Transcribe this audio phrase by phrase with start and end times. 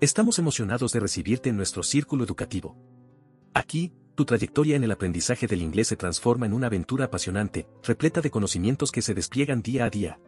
[0.00, 2.74] Estamos emocionados de recibirte en nuestro círculo educativo.
[3.52, 8.22] Aquí, tu trayectoria en el aprendizaje del inglés se transforma en una aventura apasionante, repleta
[8.22, 10.18] de conocimientos que se despliegan día a día.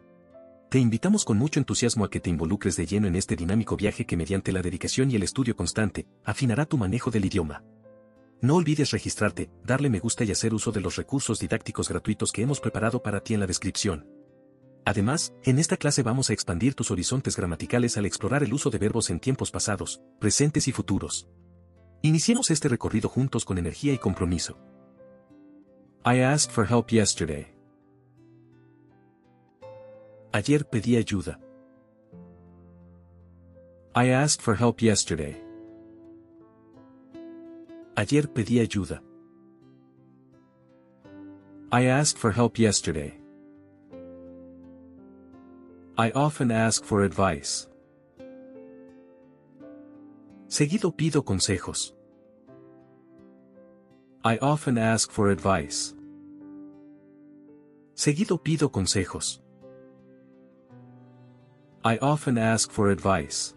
[0.69, 4.05] Te invitamos con mucho entusiasmo a que te involucres de lleno en este dinámico viaje
[4.05, 7.63] que mediante la dedicación y el estudio constante, afinará tu manejo del idioma.
[8.41, 12.43] No olvides registrarte, darle me gusta y hacer uso de los recursos didácticos gratuitos que
[12.43, 14.05] hemos preparado para ti en la descripción.
[14.85, 18.77] Además, en esta clase vamos a expandir tus horizontes gramaticales al explorar el uso de
[18.77, 21.29] verbos en tiempos pasados, presentes y futuros.
[22.01, 24.57] Iniciemos este recorrido juntos con energía y compromiso.
[26.05, 27.47] I asked for help yesterday.
[30.33, 31.39] Ayer pedí ayuda.
[33.95, 35.41] I asked for help yesterday.
[37.95, 39.01] Ayer pedí ayuda.
[41.71, 43.22] I asked for help yesterday.
[45.95, 47.67] I often ask for advice.
[50.47, 51.93] Seguido pido consejos.
[54.23, 55.93] I often ask for advice.
[57.93, 59.39] Seguido pido consejos.
[61.85, 63.53] I often ask for advice.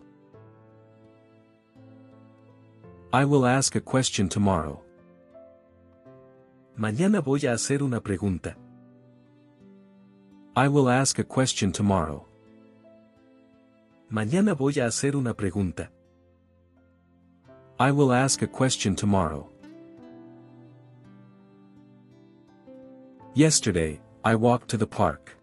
[3.14, 4.82] I will ask a question tomorrow.
[6.78, 8.56] Mañana voy a hacer una pregunta.
[10.54, 12.25] I will ask a question tomorrow.
[14.10, 15.90] Mañana voy a hacer una pregunta.
[17.78, 19.50] I will ask a question tomorrow.
[23.34, 25.36] Yesterday, I walked to the park.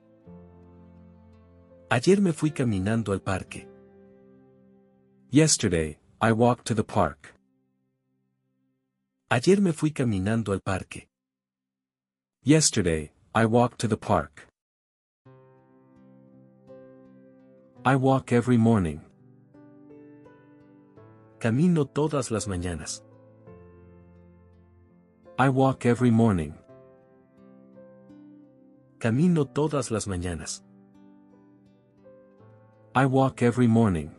[1.91, 3.67] Ayer me fui caminando al parque.
[5.30, 7.34] Yesterday, I walked to the park.
[9.30, 11.08] Ayer me fui caminando al parque.
[12.44, 14.47] Yesterday, I walked to the park.
[17.86, 19.02] I walk every morning.
[21.39, 23.03] Camino todas las mañanas.
[25.38, 26.53] I walk every morning.
[29.00, 30.63] Camino todas las mañanas.
[32.96, 34.12] I walk every morning.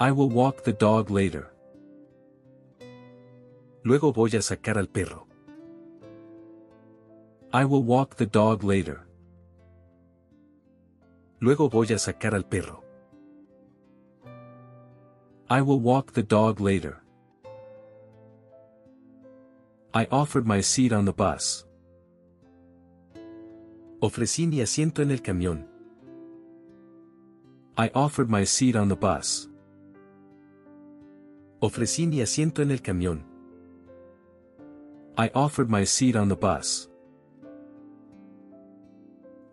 [0.00, 1.52] I will walk the dog later.
[3.84, 5.28] Luego voy a sacar al perro.
[7.52, 9.06] I will walk the dog later.
[11.42, 12.84] Luego voy a sacar al perro.
[15.50, 17.02] I will walk the dog later.
[19.92, 21.66] I offered my seat on the bus.
[24.00, 25.66] Ofrecí mi asiento en el camión.
[27.76, 29.48] I offered my seat on the bus.
[31.60, 33.24] Ofrecí mi asiento en el camión.
[35.18, 36.88] I offered my seat on the bus.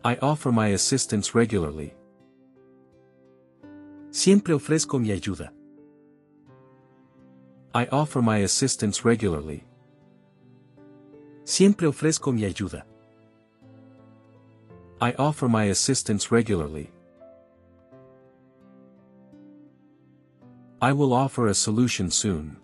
[0.03, 1.93] I offer my assistance regularly.
[4.11, 5.51] Siempre ofrezco mi ayuda.
[7.75, 9.65] I offer my assistance regularly.
[11.43, 12.83] Siempre ofrezco mi ayuda.
[15.01, 16.89] I offer my assistance regularly.
[20.81, 22.57] I will offer a solution soon.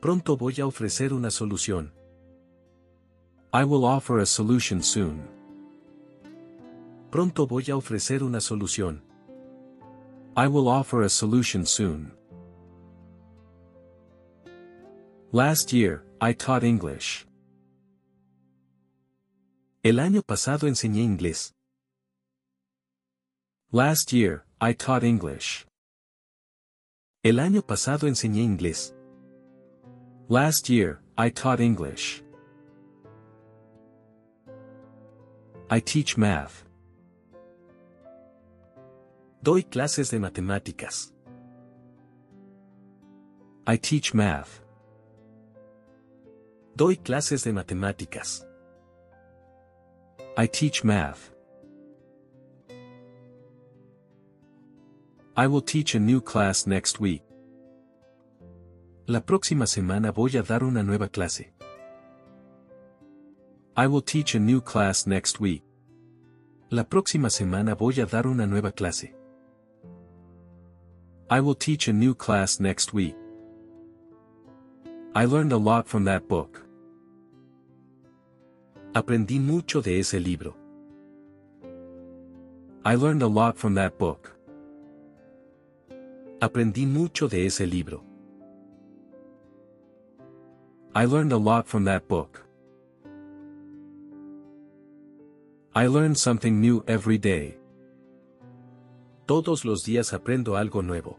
[0.00, 1.92] Pronto voy a ofrecer una solución.
[3.54, 5.28] I will offer a solution soon.
[7.12, 9.00] Pronto voy a ofrecer una solución.
[10.36, 12.10] I will offer a solution soon.
[15.30, 17.26] Last year, I taught English.
[19.84, 21.52] El año pasado enseñé inglés.
[23.70, 25.64] Last year, I taught English.
[27.22, 28.92] El año pasado enseñé inglés.
[30.28, 32.23] Last year, I taught English.
[35.70, 36.64] I teach math.
[39.42, 41.12] Doy clases de matemáticas.
[43.66, 44.60] I teach math.
[46.76, 48.44] Doy clases de matemáticas.
[50.36, 51.30] I teach math.
[55.34, 57.22] I will teach a new class next week.
[59.06, 61.53] La próxima semana voy a dar una nueva clase.
[63.76, 65.64] I will teach a new class next week.
[66.70, 69.12] La próxima semana voy a dar una nueva clase.
[71.28, 73.16] I will teach a new class next week.
[75.16, 76.64] I learned a lot from that book.
[78.92, 80.54] Aprendí mucho de ese libro.
[82.84, 84.36] I learned a lot from that book.
[86.38, 88.04] Aprendí mucho de ese libro.
[90.94, 92.43] I learned a lot from that book.
[95.76, 97.58] I learn something new every day.
[99.26, 101.18] Todos los días aprendo algo nuevo.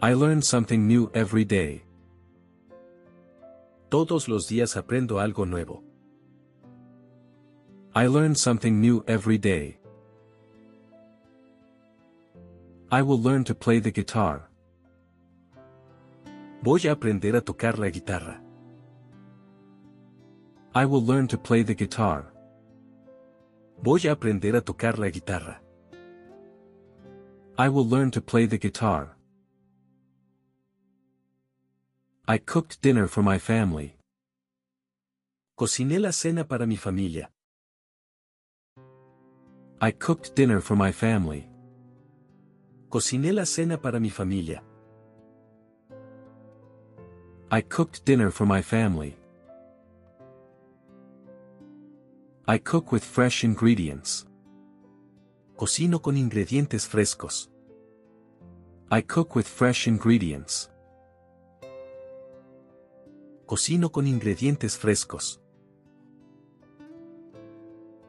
[0.00, 1.82] I learn something new every day.
[3.88, 5.82] Todos los días aprendo algo nuevo.
[7.92, 9.78] I learn something new every day.
[12.92, 14.48] I will learn to play the guitar.
[16.62, 18.40] Voy a aprender a tocar la guitarra.
[20.72, 22.33] I will learn to play the guitar.
[23.86, 25.60] Voy a aprender a tocar la guitarra.
[27.58, 29.14] I will learn to play the guitar.
[32.26, 33.98] I cooked dinner for my family.
[35.54, 37.30] Cociné la cena para mi familia.
[39.82, 41.46] I cooked dinner for my family.
[42.88, 44.62] Cociné la cena para mi familia.
[47.50, 49.14] I cooked dinner for my family.
[52.46, 54.26] I cook with fresh ingredients.
[55.56, 57.48] Cocino con ingredientes frescos.
[58.90, 60.68] I cook with fresh ingredients.
[63.46, 65.40] Cocino con ingredientes frescos.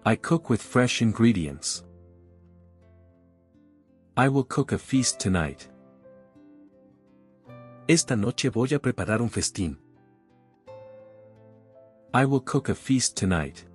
[0.06, 1.86] I cook with fresh ingredients.
[4.18, 5.70] I will cook a feast tonight.
[7.88, 9.78] Esta noche voy a preparar un festín.
[12.14, 13.66] I will cook a feast tonight.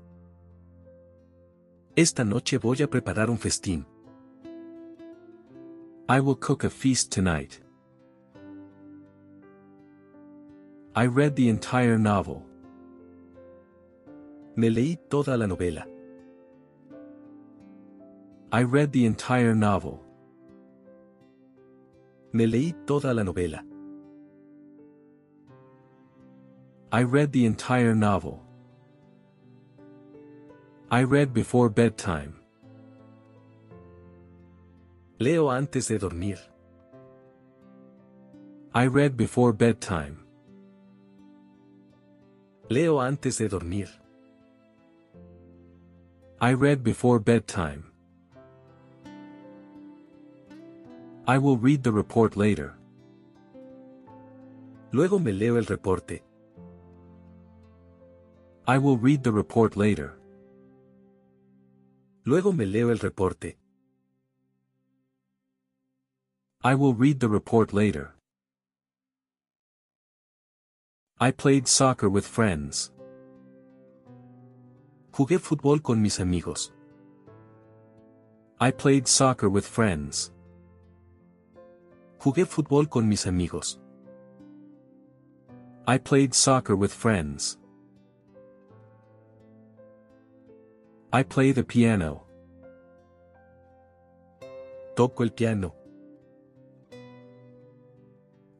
[2.01, 3.85] Esta noche voy a preparar un festín.
[6.09, 7.61] I will cook a feast tonight.
[10.97, 12.43] I read the entire novel.
[14.57, 15.87] Me leí toda la novela.
[18.51, 20.01] I read the entire novel.
[22.33, 23.63] Me leí toda la novela.
[26.93, 28.41] I read the entire novel.
[30.93, 32.35] I read before bedtime.
[35.21, 36.39] Leo antes de dormir.
[38.75, 40.19] I read before bedtime.
[42.69, 43.89] Leo antes de dormir.
[46.41, 47.85] I read before bedtime.
[51.29, 52.75] I will read the report later.
[54.91, 56.21] Luego me leo el reporte.
[58.67, 60.20] I will read the report later.
[62.25, 63.57] Luego me leo el reporte.
[66.63, 68.15] I will read the report later.
[71.19, 72.93] I played soccer with friends.
[75.13, 76.73] Jugué fútbol con mis amigos.
[78.61, 80.33] I played soccer with friends.
[82.19, 83.79] Jugué fútbol con mis amigos.
[85.87, 87.57] I played soccer with friends.
[91.13, 92.23] I play the piano.
[94.95, 95.75] Toco el piano.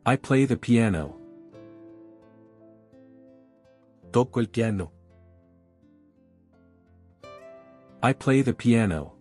[0.05, 1.15] I play the piano.
[4.11, 4.91] Toco el piano.
[8.03, 9.13] I play the piano.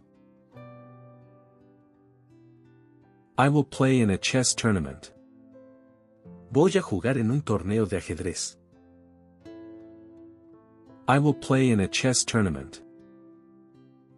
[3.37, 5.11] I will play in a chess tournament.
[6.51, 8.55] Voy a jugar en un torneo de ajedrez.
[11.07, 12.81] I will play in a chess tournament.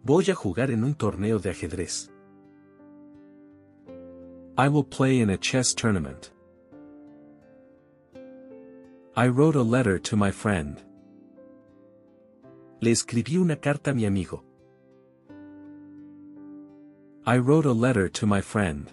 [0.04, 2.10] Voy a jugar en un torneo de ajedrez.
[4.58, 6.32] I will play in a chess tournament.
[9.14, 10.82] I wrote a letter to my friend.
[12.80, 14.42] Le escribí una carta a mi amigo.
[17.24, 18.90] I wrote a letter to my friend.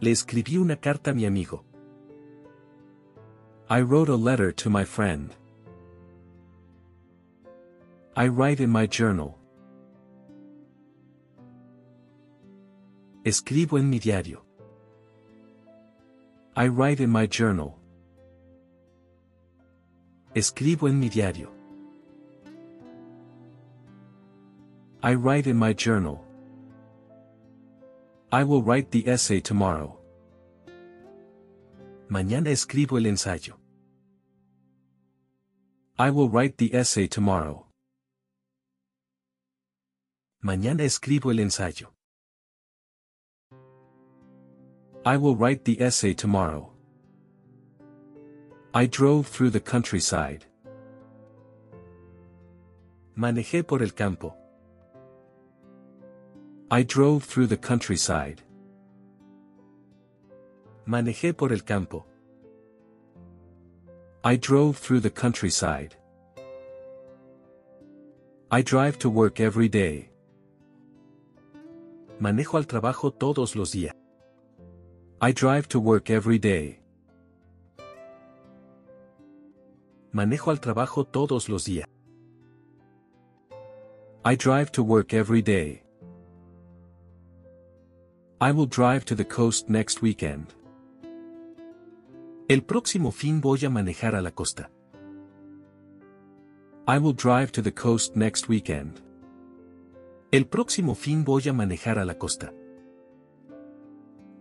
[0.00, 1.64] Le escribí una carta a mi amigo.
[3.70, 5.34] I wrote a letter to my friend.
[8.14, 9.38] I write in my journal.
[13.24, 14.42] Escribo en mi diario.
[16.54, 17.78] I write in my journal.
[20.34, 21.48] Escribo en mi diario.
[25.02, 26.22] I write in my journal.
[28.30, 29.96] I will write the essay tomorrow.
[32.10, 33.54] Mañana escribo el ensayo.
[35.98, 37.71] I will write the essay tomorrow.
[40.44, 41.92] Mañana escribo el ensayo.
[45.04, 46.72] I will write the essay tomorrow.
[48.74, 50.44] I drove through the countryside.
[53.16, 54.34] Manejé por el campo.
[56.72, 58.42] I drove through the countryside.
[60.88, 62.04] Manejé por el campo.
[64.24, 65.94] I drove through the countryside.
[68.50, 70.11] I drive to work every day.
[72.22, 73.96] Manejo al trabajo todos los días.
[75.20, 76.78] I drive to work every day.
[80.12, 81.88] Manejo al trabajo todos los días.
[84.24, 85.82] I drive to work every day.
[88.40, 90.54] I will drive to the coast next weekend.
[92.48, 94.70] El próximo fin voy a manejar a la costa.
[96.86, 99.02] I will drive to the coast next weekend.
[100.32, 102.54] El próximo fin voy a manejar a la costa.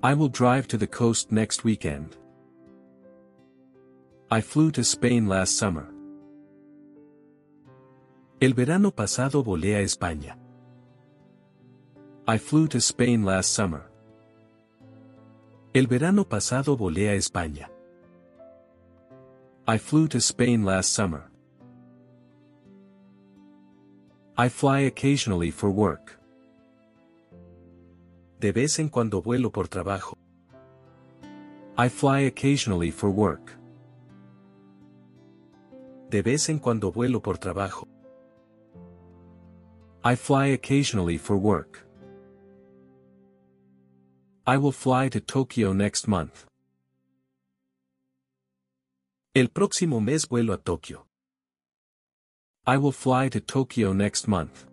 [0.01, 2.15] I will drive to the coast next weekend.
[4.31, 5.93] I flew to Spain last summer.
[8.39, 10.37] El verano pasado volé a España.
[12.25, 13.91] I flew to Spain last summer.
[15.73, 17.69] El verano pasado volé a España.
[19.67, 21.30] I flew to Spain last summer.
[24.41, 26.19] I fly occasionally for work.
[28.39, 30.17] De vez en cuando vuelo por trabajo.
[31.77, 33.55] I fly occasionally for work.
[36.09, 37.87] De vez en cuando vuelo por trabajo.
[40.03, 41.85] I fly occasionally for work.
[44.47, 46.47] I will fly to Tokyo next month.
[49.35, 51.10] El próximo mes vuelo a Tokio.
[52.67, 54.67] I will fly to Tokyo next month.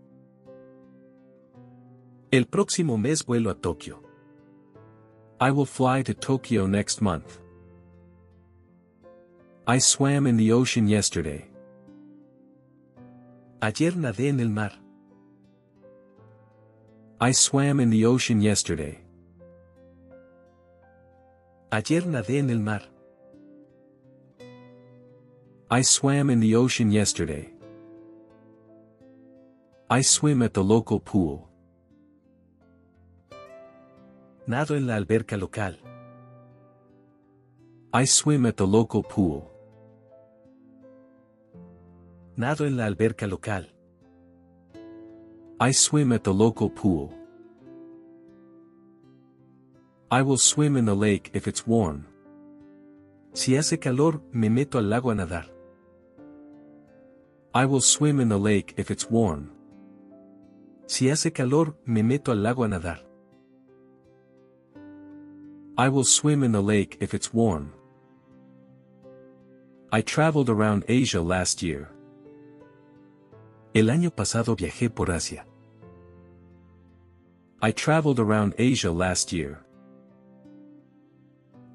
[2.31, 4.05] El próximo mes vuelo a Tokio.
[5.41, 7.41] I will fly to Tokyo next month.
[9.67, 11.47] I swam in the ocean yesterday.
[13.63, 14.73] Ayer nadé en el mar.
[17.23, 18.99] I swam in the ocean yesterday.
[21.73, 22.83] Ayer nadé en el mar.
[25.71, 27.55] I swam in the ocean yesterday.
[29.91, 31.49] I swim at the local pool.
[34.47, 35.79] Nado en la alberca local.
[37.95, 39.51] I swim at the local pool.
[42.37, 43.67] Nado en la alberca local.
[45.59, 47.15] I swim at the local pool.
[50.11, 52.07] I will swim in the lake if it's warm.
[53.33, 55.47] Si hace calor, me meto al lago a nadar.
[57.55, 59.53] I will swim in the lake if it's warm.
[60.89, 63.05] Si hace calor, me meto al lago a nadar.
[65.77, 67.75] I will swim in the lake if it's warm.
[69.93, 71.91] I traveled around Asia last year.
[73.75, 75.45] El año pasado viajé por Asia.
[77.61, 79.59] I traveled around Asia last year.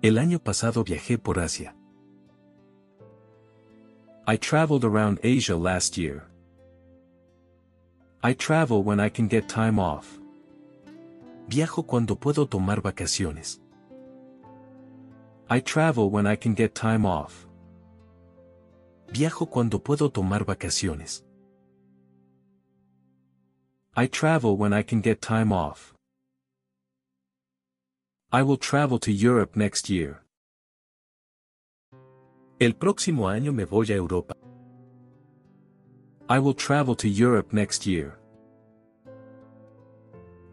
[0.01, 1.75] El año pasado viajé por Asia.
[4.25, 6.23] I traveled around Asia last year.
[8.25, 10.17] I travel when I can get time off.
[11.49, 13.59] Viajo cuando puedo tomar vacaciones.
[15.49, 17.45] I travel when I can get time off.
[19.11, 21.23] Viajo cuando puedo tomar vacaciones.
[23.93, 25.93] I travel when I can get time off.
[28.31, 30.23] I will travel to Europe next year.
[32.57, 34.33] El próximo año me voy a Europa.
[36.33, 38.17] I will travel to Europe next year.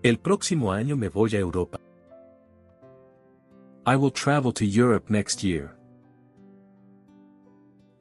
[0.05, 1.79] El próximo año me voy a Europa.
[3.87, 5.75] I will travel to Europe next year.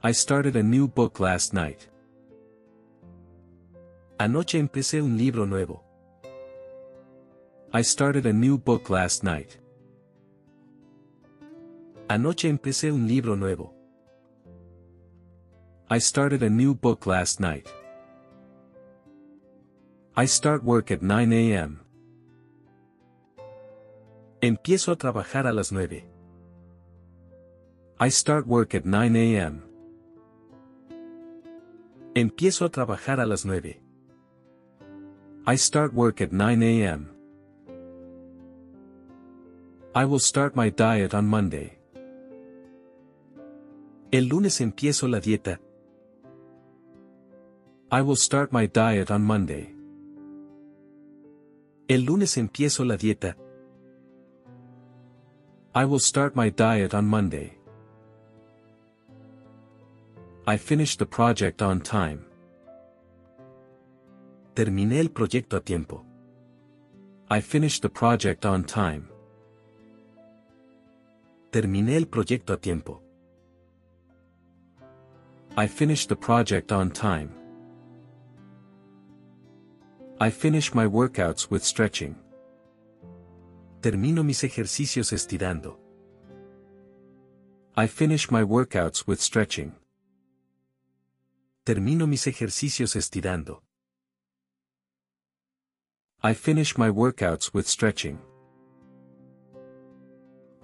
[0.04, 1.88] I started a new book last night.
[4.20, 5.82] Anoche empecé un libro nuevo.
[7.72, 9.58] I started a new book last night.
[12.10, 13.79] Anoche empecé un libro nuevo.
[15.92, 17.74] I started a new book last night.
[20.16, 21.80] I start work at 9 a.m.
[24.40, 26.04] Empiezo a trabajar a las 9.
[28.00, 29.64] I start work at 9 a.m.
[32.14, 33.82] Empiezo a trabajar a las 9.
[35.48, 37.10] I start work at 9 a.m.
[39.96, 41.80] I will start my diet on Monday.
[44.12, 45.60] El lunes empiezo la dieta.
[47.92, 49.74] I will start my diet on Monday.
[51.90, 53.34] El lunes empiezo la dieta.
[55.74, 57.58] I will start my diet on Monday.
[60.46, 62.26] I finished the project on time.
[64.54, 66.06] Terminé el proyecto a tiempo.
[67.32, 69.10] I finished the project on time.
[71.52, 73.02] Terminé el proyecto a tiempo.
[75.58, 77.39] I finished the project on time.
[80.22, 82.18] I finish my workouts with stretching.
[83.80, 85.78] Termino mis ejercicios estirando.
[87.78, 89.72] I finish my workouts with stretching.
[91.66, 93.62] Termino mis ejercicios estirando.
[96.22, 98.20] I finish my workouts with stretching.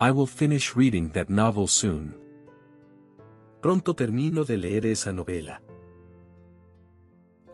[0.01, 2.13] I will finish reading that novel soon.
[3.61, 5.61] Pronto termino de leer esa novela.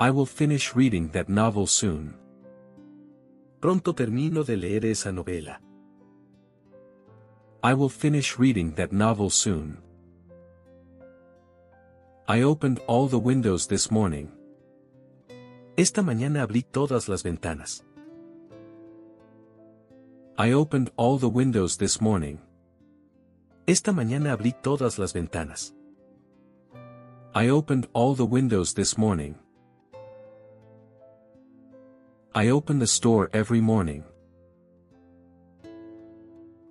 [0.01, 2.15] I will finish reading that novel soon.
[3.59, 5.61] Pronto termino de leer esa novela.
[7.61, 9.77] I will finish reading that novel soon.
[12.27, 14.31] I opened all the windows this morning.
[15.77, 17.83] Esta mañana abrí todas las ventanas.
[20.35, 22.39] I opened all the windows this morning.
[23.67, 25.75] Esta mañana abrí todas las ventanas.
[27.35, 29.35] I opened all the windows this morning.
[32.33, 34.05] I open the store every morning.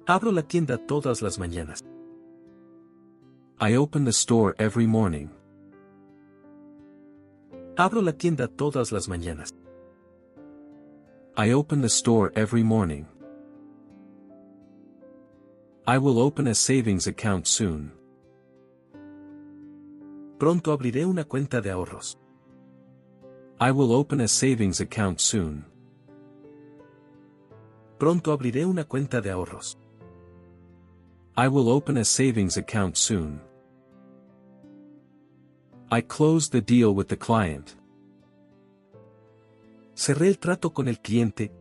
[0.07, 1.83] Abro la tienda todas las mañanas.
[3.61, 5.29] I open the store every morning.
[7.77, 9.53] Abro la tienda todas las mañanas.
[11.37, 13.07] I open the store every morning.
[15.87, 17.93] I will open a savings account soon.
[20.39, 22.20] Pronto abriré una cuenta de ahorros.
[23.63, 25.67] I will open a savings account soon.
[27.99, 29.77] Pronto abriré una cuenta de ahorros.
[31.37, 33.43] I will open a savings account soon.
[35.91, 37.77] I closed the deal with the client.
[39.95, 41.53] Cerré el trato con el cliente.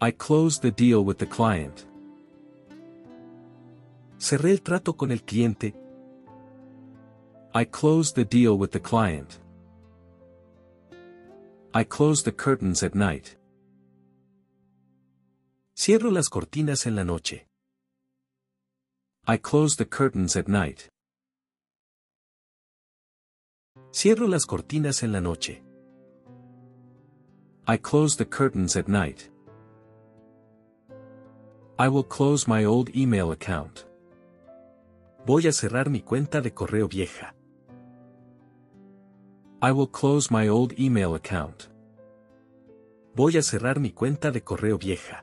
[0.00, 1.86] I closed the deal with the client.
[4.16, 5.74] Cerré el trato con el cliente.
[7.52, 9.40] I closed the deal with the client.
[11.74, 13.36] I close the curtains at night.
[15.74, 17.46] Cierro las cortinas en la noche.
[19.26, 20.88] I close the curtains at night.
[23.90, 25.60] Cierro las cortinas en la noche.
[27.66, 29.28] I close the curtains at night.
[31.80, 33.86] I will close my old email account.
[35.26, 37.34] Voy a cerrar mi cuenta de correo vieja.
[39.62, 41.68] I will close my old email account.
[43.14, 45.22] Voy a cerrar mi cuenta de correo vieja.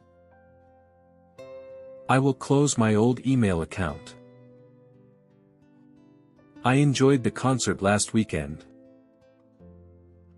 [2.07, 4.15] I will close my old email account.
[6.63, 8.63] I enjoyed the concert last weekend.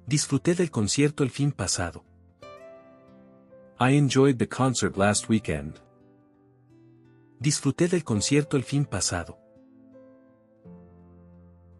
[0.07, 2.05] Disfruté del concierto el fin pasado.
[3.81, 5.81] I enjoyed the concert last weekend.
[7.41, 9.37] Disfruté del concierto el fin pasado.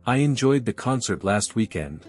[0.10, 2.04] I enjoyed the concert last weekend.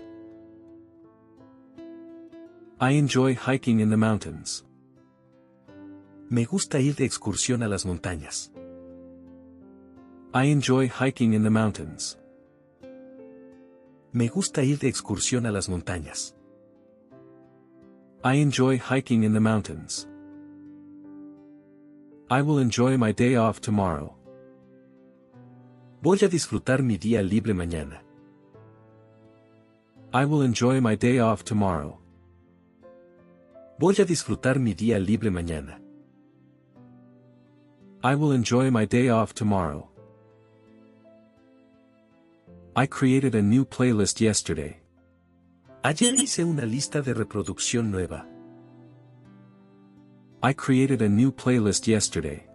[2.81, 4.65] I enjoy hiking in the mountains.
[6.31, 8.49] Me gusta ir de excursión a las montañas.
[10.33, 12.17] I enjoy hiking in the mountains.
[14.15, 16.33] Me gusta ir de excursión a las montañas.
[18.25, 20.07] I enjoy hiking in the mountains.
[22.31, 24.17] I will enjoy my day off tomorrow.
[26.03, 28.03] Voy a disfrutar mi día libre mañana.
[30.15, 31.99] I will enjoy my day off tomorrow.
[33.79, 35.79] Voy a disfrutar mi día libre mañana.
[38.03, 39.91] I will enjoy my day off tomorrow.
[42.75, 44.81] I created a new playlist yesterday.
[45.85, 48.27] Ayer hice una lista de reproducción nueva.
[50.43, 52.50] I created a new playlist yesterday.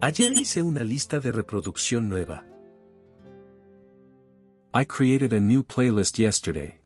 [0.00, 2.44] Ayer hice una lista de reproducción nueva.
[4.72, 6.78] I created a new playlist yesterday.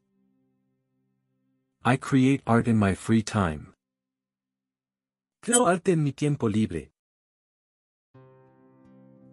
[1.84, 3.74] I create art in my free time.
[5.42, 6.90] Creo arte en mi tiempo libre.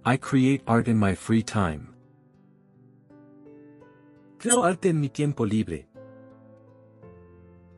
[0.03, 1.87] I create art in my free time.
[4.39, 5.85] Creo arte en mi tiempo libre.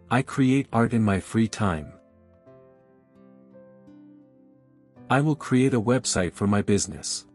[0.09, 1.93] I create art in my free time.
[5.11, 7.27] I will create a website for my business.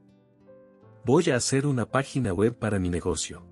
[1.04, 3.42] Voy a hacer una página web para mi negocio.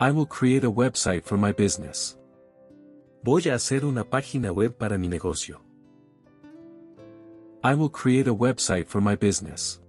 [0.00, 2.16] I will create a website for my business.
[3.22, 5.60] Voy a hacer una página web para mi negocio.
[7.62, 9.82] I will create a website for my business.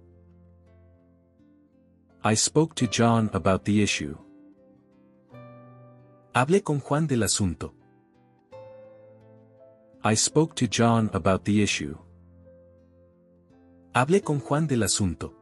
[2.22, 4.18] I spoke to John about the issue.
[6.34, 7.72] Hablé con Juan del asunto.
[10.04, 11.96] I spoke to John about the issue.
[13.92, 15.34] Hablé con Juan del asunto.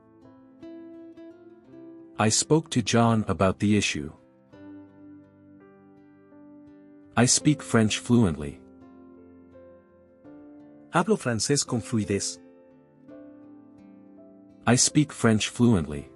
[2.18, 4.10] I spoke to John about the issue.
[7.14, 8.58] I speak French fluently.
[10.94, 12.38] Hablo francés con fluidez.
[14.66, 16.10] I speak French fluently.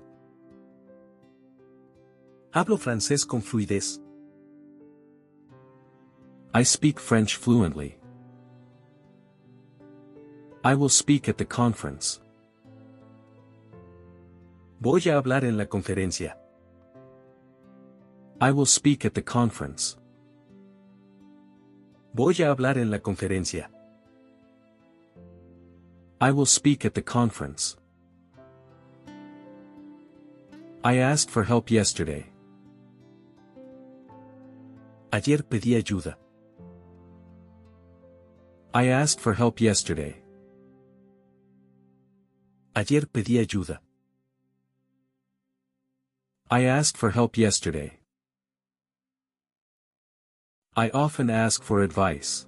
[2.55, 4.01] Hablo francés con fluidez.
[6.55, 7.99] I speak French fluently.
[10.65, 12.21] I will speak at the conference.
[14.81, 16.37] Voy a hablar en la conferencia.
[18.41, 19.97] I will speak at the conference.
[22.15, 23.71] Voy a hablar en la conferencia.
[26.21, 27.77] I will speak at the conference.
[30.85, 32.27] I asked for help yesterday.
[35.13, 36.15] Ayer pedí ayuda.
[38.73, 40.22] I asked for help yesterday.
[42.75, 43.81] Ayer pedí ayuda.
[46.51, 47.99] I asked for help yesterday.
[50.75, 52.47] I often ask for advice.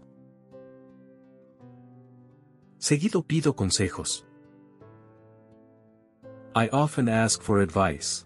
[2.79, 4.25] Seguido pido consejos.
[6.55, 8.25] I often ask for advice.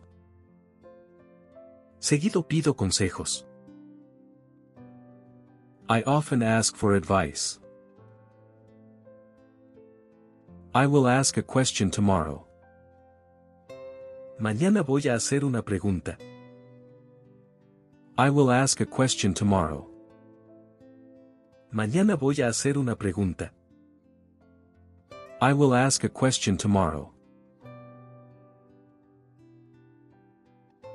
[1.99, 3.45] Seguido pido consejos.
[5.89, 7.59] I often ask for advice.
[10.79, 12.47] I will ask a question tomorrow.
[14.41, 16.17] Mañana voy a hacer una pregunta.
[18.17, 19.89] I will ask a question tomorrow.
[21.75, 23.51] Mañana voy a hacer una pregunta.
[25.41, 27.13] I will ask a question tomorrow.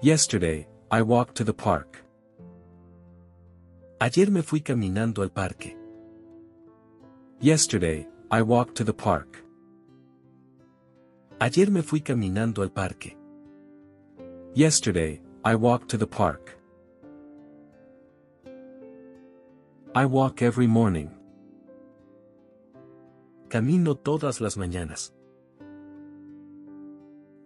[0.01, 2.01] Yesterday, I walked to the park.
[3.99, 5.75] Ayer me fui caminando al parque.
[7.41, 9.43] Yesterday, I walked to the park.
[11.43, 13.17] Ayer me fui caminando al parque.
[14.53, 16.57] Yesterday, I walked to the park.
[19.93, 21.11] I walk every morning.
[23.49, 25.11] Camino todas las mañanas.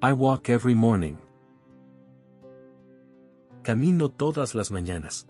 [0.04, 1.18] I walk every morning.
[3.64, 5.26] Camino todas las mañanas.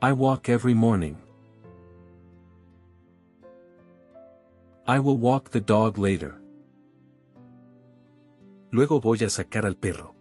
[0.00, 1.18] I walk every morning.
[4.90, 6.34] I will walk the dog later.
[8.72, 10.16] Luego voy a sacar al perro.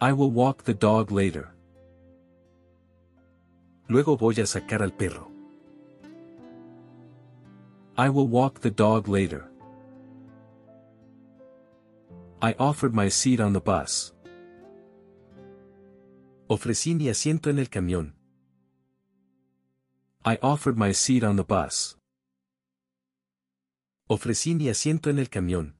[0.00, 1.54] I will walk the dog later.
[3.88, 5.30] Luego voy a sacar al perro.
[7.96, 9.44] I will walk the dog later.
[12.42, 14.12] I offered my seat on the bus.
[16.48, 18.14] Ofrecí mi asiento en el camión.
[20.24, 21.99] I offered my seat on the bus.
[24.10, 25.76] Ofrecí mi asiento en el camión.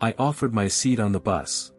[0.00, 1.72] I offered my seat on the bus.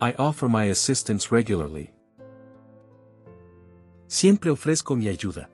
[0.00, 1.90] I offer my assistance regularly.
[4.06, 5.48] Siempre ofrezco mi ayuda.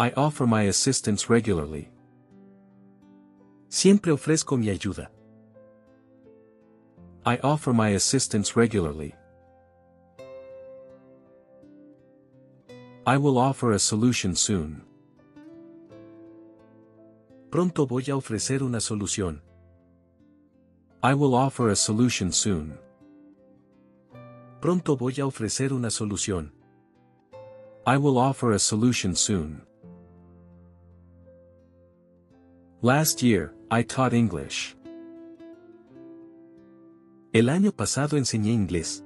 [0.00, 1.88] I offer my assistance regularly.
[3.68, 5.10] Siempre ofrezco mi ayuda.
[7.24, 9.14] I offer my assistance regularly.
[13.06, 14.82] I will offer a solution soon.
[17.50, 19.42] Pronto voy a ofrecer una solución.
[21.02, 22.78] I will offer a solution soon.
[24.62, 26.50] Pronto voy a ofrecer una solución.
[27.86, 29.60] I will offer a solution soon.
[32.80, 34.76] Last year, I taught English.
[37.34, 39.03] El año pasado enseñé inglés.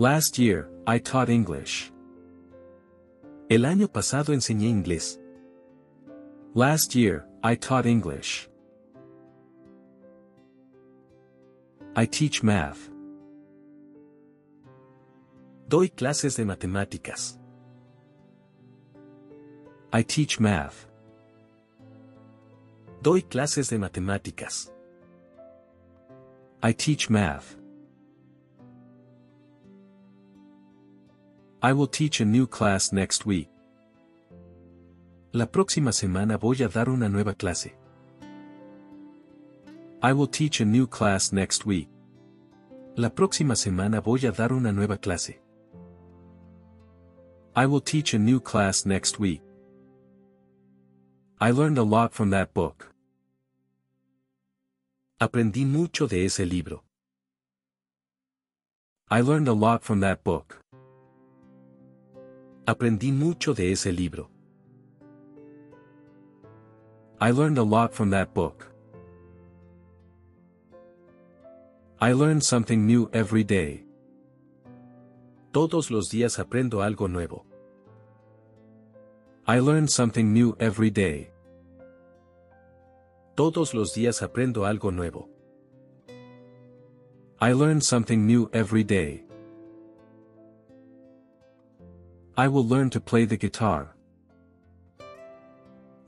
[0.00, 1.92] Last year, I taught English.
[3.50, 5.18] El año pasado enseñé inglés.
[6.54, 8.48] Last year, I taught English.
[11.94, 12.88] I teach math.
[15.68, 17.36] Doy clases de matemáticas.
[19.92, 20.86] I teach math.
[23.02, 24.72] Doy clases de matemáticas.
[26.62, 27.59] I teach math.
[31.62, 33.50] I will teach a new class next week.
[35.34, 37.74] La próxima semana voy a dar una nueva clase.
[40.02, 41.90] I will teach a new class next week.
[42.96, 45.38] La próxima semana voy a dar una nueva clase.
[47.54, 49.42] I will teach a new class next week.
[51.38, 52.94] I learned a lot from that book.
[55.20, 56.84] Aprendí mucho de ese libro.
[59.10, 60.56] I learned a lot from that book.
[62.70, 64.30] Aprendí mucho de ese libro.
[67.20, 68.64] I learned a lot from that book.
[72.00, 73.84] I learn something new every day.
[75.50, 77.44] Todos los días aprendo algo nuevo.
[79.48, 81.32] I learn something new every day.
[83.34, 85.28] Todos los días aprendo algo nuevo.
[87.40, 89.24] I learn something new every day.
[92.36, 93.94] I will learn to play the guitar.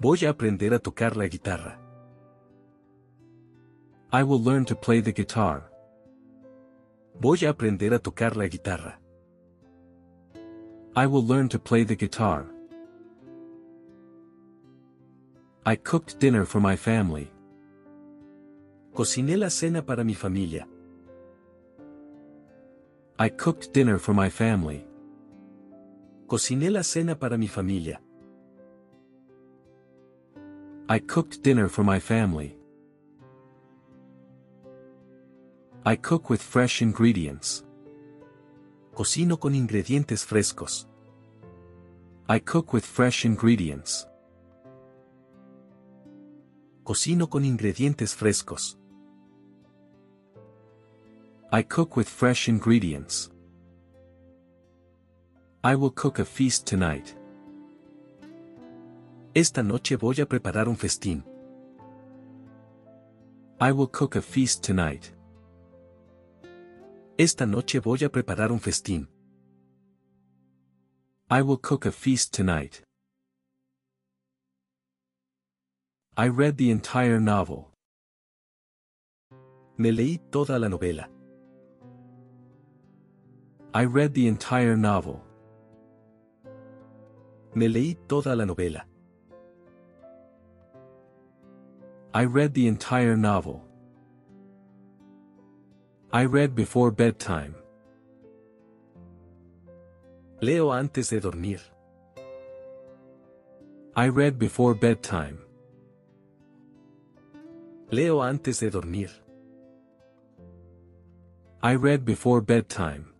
[0.00, 1.78] Voy a aprender a tocar la guitarra.
[4.12, 5.64] I will learn to play the guitar.
[7.20, 8.94] Voy a aprender a tocar la guitarra.
[10.94, 12.46] I will learn to play the guitar.
[15.66, 17.30] I cooked dinner for my family.
[18.94, 20.66] Cociné la cena para mi familia.
[23.18, 24.86] I cooked dinner for my family.
[26.32, 28.00] Cociné la cena para mi familia.
[30.88, 32.56] I cooked dinner for my family.
[35.84, 37.66] I cook with fresh ingredients.
[38.94, 40.88] Cocino con ingredientes frescos.
[42.30, 44.08] I cook with fresh ingredients.
[46.82, 48.78] Cocino con ingredientes frescos.
[51.52, 53.31] I cook with fresh ingredients.
[55.64, 57.14] I will cook a feast tonight.
[59.32, 61.22] Esta noche voy a preparar un festín.
[63.60, 65.12] I will cook a feast tonight.
[67.16, 69.06] Esta noche voy a preparar un festín.
[71.30, 72.82] I will cook a feast tonight.
[76.16, 77.68] I read the entire novel.
[79.78, 81.08] Me leí toda la novela.
[83.72, 85.22] I read the entire novel.
[87.54, 88.86] Me leí toda la novela.
[92.14, 93.62] I read the entire novel.
[96.12, 97.54] I read before bedtime.
[100.40, 101.60] Leo antes de dormir.
[103.94, 105.38] I read before bedtime.
[107.90, 109.10] Leo antes de dormir.
[111.62, 113.11] I read before bedtime.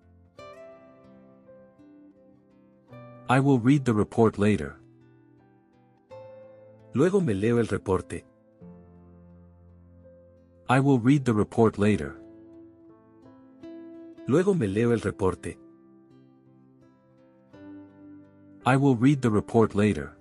[3.28, 4.76] I will read the report later.
[6.94, 8.24] Luego me leo el reporte.
[10.68, 12.16] I will read the report later.
[14.26, 15.56] Luego me leo el reporte.
[18.66, 20.16] I will read the report later.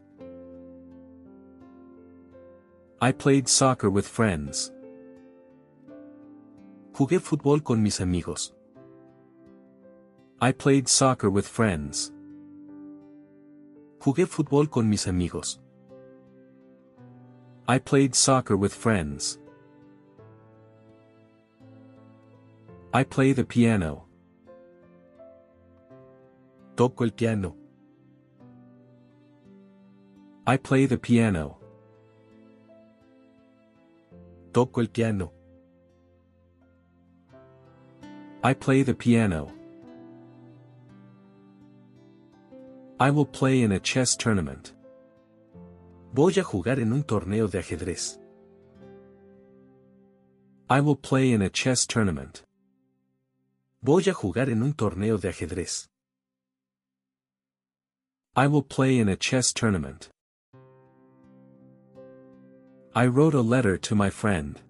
[3.01, 4.71] I played soccer with friends.
[6.93, 8.53] Jugué fútbol con mis amigos.
[10.39, 12.11] I played soccer with friends.
[14.03, 15.59] Jugué fútbol con mis amigos.
[17.67, 19.37] I played soccer with friends.
[22.91, 24.07] I play the piano.
[26.75, 27.55] Toco el piano.
[30.47, 31.59] I play the piano.
[34.51, 35.31] Toco el piano.
[38.43, 39.60] I play the piano.
[43.01, 44.73] I will play in a chess tournament.
[46.13, 48.19] Voy a jugar en un torneo de ajedrez.
[50.69, 52.43] I will play in a chess tournament.
[53.81, 55.87] Voy a jugar en un torneo de ajedrez.
[58.35, 60.09] I will play in a chess tournament.
[62.93, 64.61] I wrote a letter to my friend.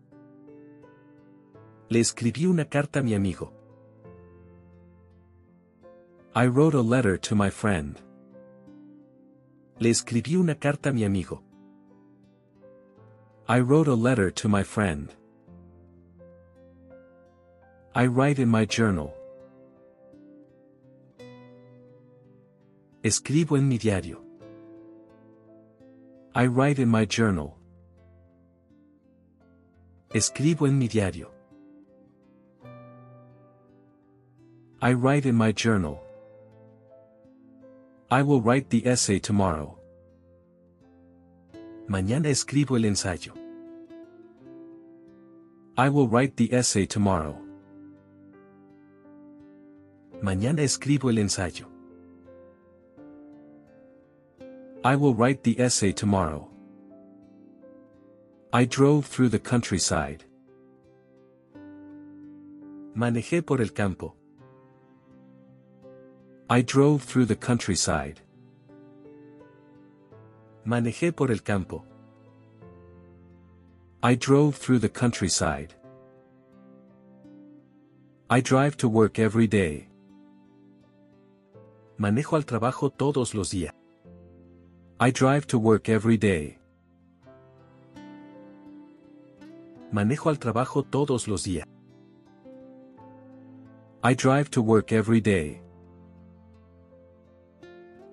[1.89, 3.51] Le escribí una carta a mi amigo.
[6.33, 8.01] I wrote a letter to my friend.
[9.81, 11.41] Le escribí una carta a mi amigo.
[13.47, 15.11] I wrote a letter to my friend.
[17.95, 19.11] I write in my journal.
[23.03, 24.19] Escribo en mi diario.
[26.35, 27.57] I write in my journal.
[30.13, 31.31] Escribo en mi diario.
[34.79, 36.03] I write in my journal.
[38.13, 39.77] I will write the essay tomorrow.
[41.87, 43.31] Mañana escribo el ensayo.
[45.77, 47.37] I will write the essay tomorrow.
[50.21, 51.67] Mañana escribo el ensayo.
[54.83, 56.49] I will write the essay tomorrow.
[58.51, 60.25] I drove through the countryside.
[62.93, 64.15] Manejé por el campo.
[66.51, 68.19] I drove through the countryside.
[70.65, 71.85] Manejé por el campo.
[74.03, 75.73] I drove through the countryside.
[78.29, 79.87] I drive to work every day.
[81.97, 83.71] Manejo al trabajo todos los días.
[84.99, 86.57] I drive to work every day.
[89.93, 91.65] Manejo al trabajo todos los días.
[94.03, 95.60] I drive to work every day.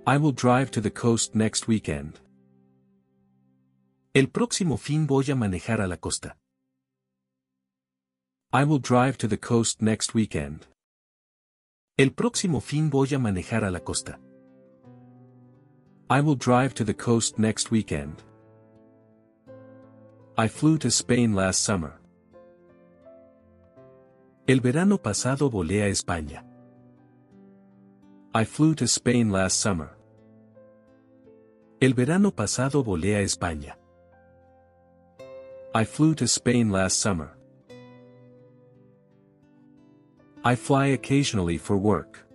[0.09, 2.19] I will drive to the coast next weekend.
[4.15, 6.35] El próximo fin voy a manejar a la costa.
[8.51, 10.67] I will drive to the coast next weekend.
[11.99, 14.19] El próximo fin voy a manejar a la costa.
[16.09, 18.23] I will drive to the coast next weekend.
[20.39, 22.01] I flew to Spain last summer.
[24.47, 26.47] El verano pasado volé a España.
[28.35, 29.98] I flew to Spain last summer.
[31.81, 33.79] El verano pasado volé a España.
[35.73, 37.37] I flew to Spain last summer.
[40.45, 42.27] I fly occasionally for work.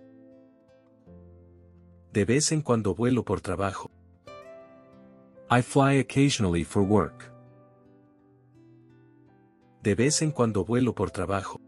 [2.14, 3.90] De vez en cuando vuelo por trabajo.
[5.50, 7.30] I fly occasionally for work.
[9.82, 11.60] De vez en cuando vuelo por trabajo.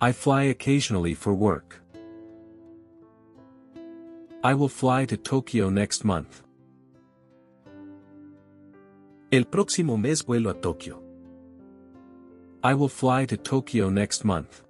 [0.00, 1.82] I fly occasionally for work.
[4.44, 6.44] I will fly to Tokyo next month.
[9.32, 11.02] El próximo mes vuelo a Tokio.
[12.62, 14.62] I will fly to Tokyo next month.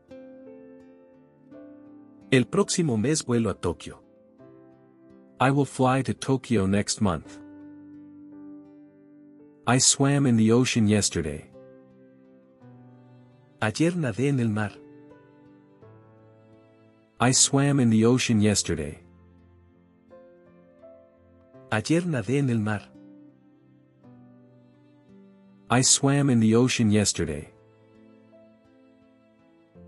[2.33, 3.99] El próximo mes vuelo a Tokio.
[5.39, 7.39] I will fly to Tokyo next month.
[9.67, 11.51] I swam in the ocean yesterday.
[13.61, 14.73] Ayer nadé en el mar.
[17.21, 18.99] I swam in the ocean yesterday.
[21.71, 22.91] Ayer nadé en el mar.
[25.71, 27.53] I swam in the ocean yesterday.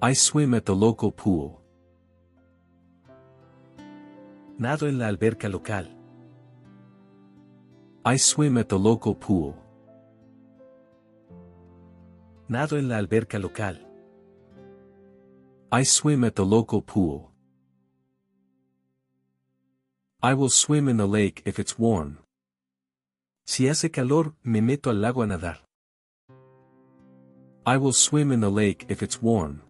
[0.02, 1.58] I swim at the local pool.
[4.58, 5.88] Nado en la alberca local.
[8.04, 9.54] I swim at the local pool.
[12.48, 13.78] Nado en la alberca local.
[15.72, 17.29] I swim at the local pool.
[20.22, 22.18] I will swim in the lake if it's warm.
[23.46, 25.56] Si hace calor, me meto al lago a nadar.
[27.64, 29.62] I will swim in the lake if it's warm.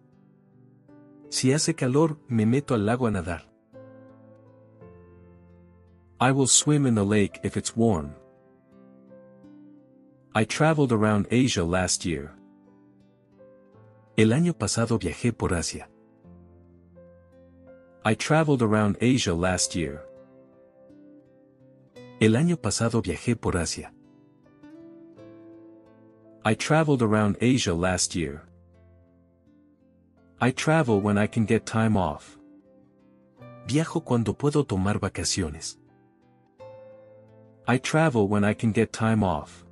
[1.29, 3.43] Si hace calor, me meto al lago a nadar.
[6.19, 8.13] I will swim in the lake if it's warm.
[10.35, 12.33] I traveled around Asia last year.
[14.17, 15.87] El año pasado viajé por Asia.
[18.03, 20.03] I traveled around Asia last year.
[22.21, 23.91] El año pasado viajé por Asia.
[26.45, 28.43] I traveled around Asia last year.
[30.39, 32.37] I travel when I can get time off.
[33.65, 35.79] Viajo cuando puedo tomar vacaciones.
[37.67, 39.65] I travel when I can get time off.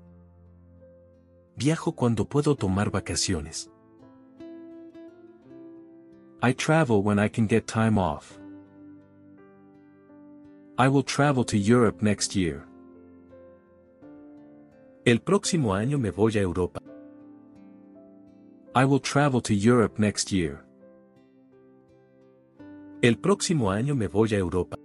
[1.56, 3.70] Viajo cuando puedo tomar vacaciones.
[6.42, 8.39] I travel when I can get time off.
[10.80, 12.64] I will travel to Europe next year.
[15.06, 16.80] El próximo año me voy a Europa.
[18.74, 20.64] I will travel to Europe next year.
[23.04, 24.78] El próximo año me voy a Europa.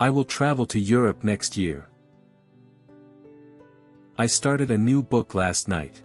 [0.00, 1.88] I will travel to Europe next year.
[4.18, 6.02] I started a new book last night.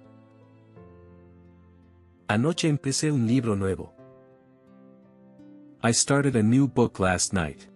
[2.28, 3.94] Anoche empecé un libro nuevo.
[5.82, 7.69] I started a new book last night.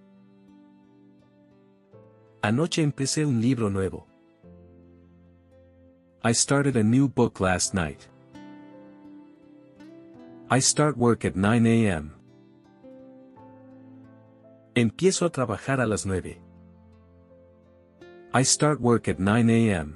[2.46, 4.06] Anoche empecé un libro nuevo.
[6.26, 8.10] I started a new book last night.
[10.50, 12.12] I start work at 9 a.m.
[14.76, 16.38] Empiezo a trabajar a las 9.
[18.34, 19.96] I start work at 9 a.m.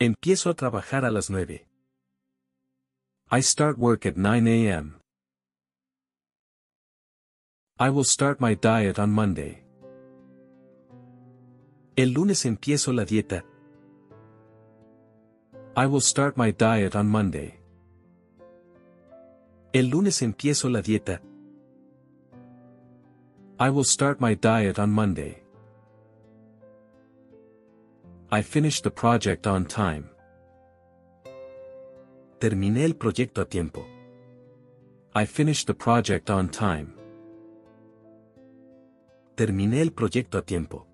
[0.00, 1.64] Empiezo a trabajar a las 9.
[3.30, 4.96] I start work at 9 a.m.
[7.78, 9.63] I will start my diet on Monday.
[11.96, 13.44] El lunes empiezo la dieta.
[15.76, 17.60] I will start my diet on Monday.
[19.72, 21.20] El lunes empiezo la dieta.
[23.60, 25.40] I will start my diet on Monday.
[28.32, 30.10] I finished the project on time.
[32.40, 33.86] Terminé el proyecto a tiempo.
[35.14, 36.92] I finished the project on time.
[39.36, 40.88] Terminé el proyecto a tiempo.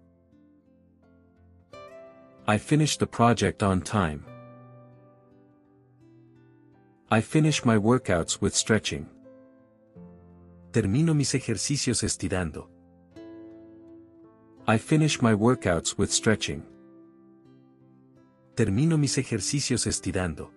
[2.51, 4.25] I finished the project on time.
[7.09, 9.07] I finish my workouts with stretching.
[10.73, 12.67] Termino mis ejercicios estirando.
[14.67, 16.65] I finish my workouts with stretching.
[18.57, 20.51] Termino mis ejercicios estirando.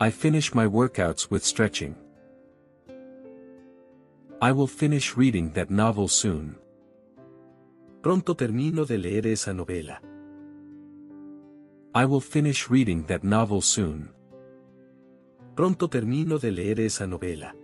[0.00, 1.94] I finish my workouts with stretching.
[4.40, 6.56] I will finish reading that novel soon.
[8.06, 10.00] Pronto termino de leer esa novela.
[11.92, 14.12] I will finish reading that novel soon.
[15.56, 17.56] Pronto termino de leer esa novela.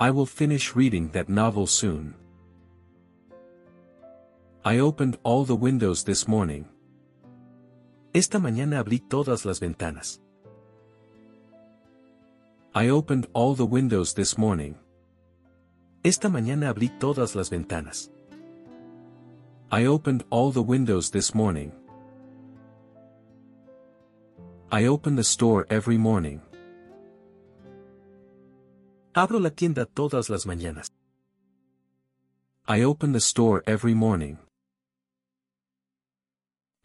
[0.00, 2.14] I will finish reading that novel soon.
[4.64, 6.64] I opened all the windows this morning.
[8.14, 10.22] Esta mañana abrí todas las ventanas.
[12.74, 14.74] I opened all the windows this morning.
[16.02, 18.10] Esta mañana abrí todas las ventanas.
[19.70, 21.72] I opened all the windows this morning.
[24.72, 26.40] I open the store every morning.
[29.14, 30.88] Abro la tienda todas las mañanas.
[32.66, 34.38] I open the store every morning.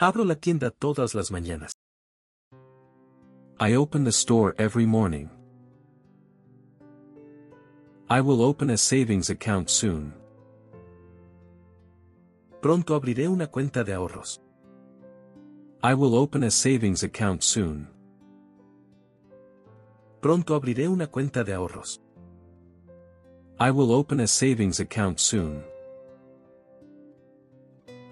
[0.01, 1.71] Abro la tienda todas las mañanas.
[3.61, 5.29] I open the store every morning.
[8.09, 10.13] I will open a savings account soon.
[12.63, 14.41] Pronto abriré una cuenta de ahorros.
[15.83, 17.89] I will open a savings account soon.
[20.21, 22.01] Pronto abriré una cuenta de ahorros.
[23.59, 25.61] I will open a savings account soon.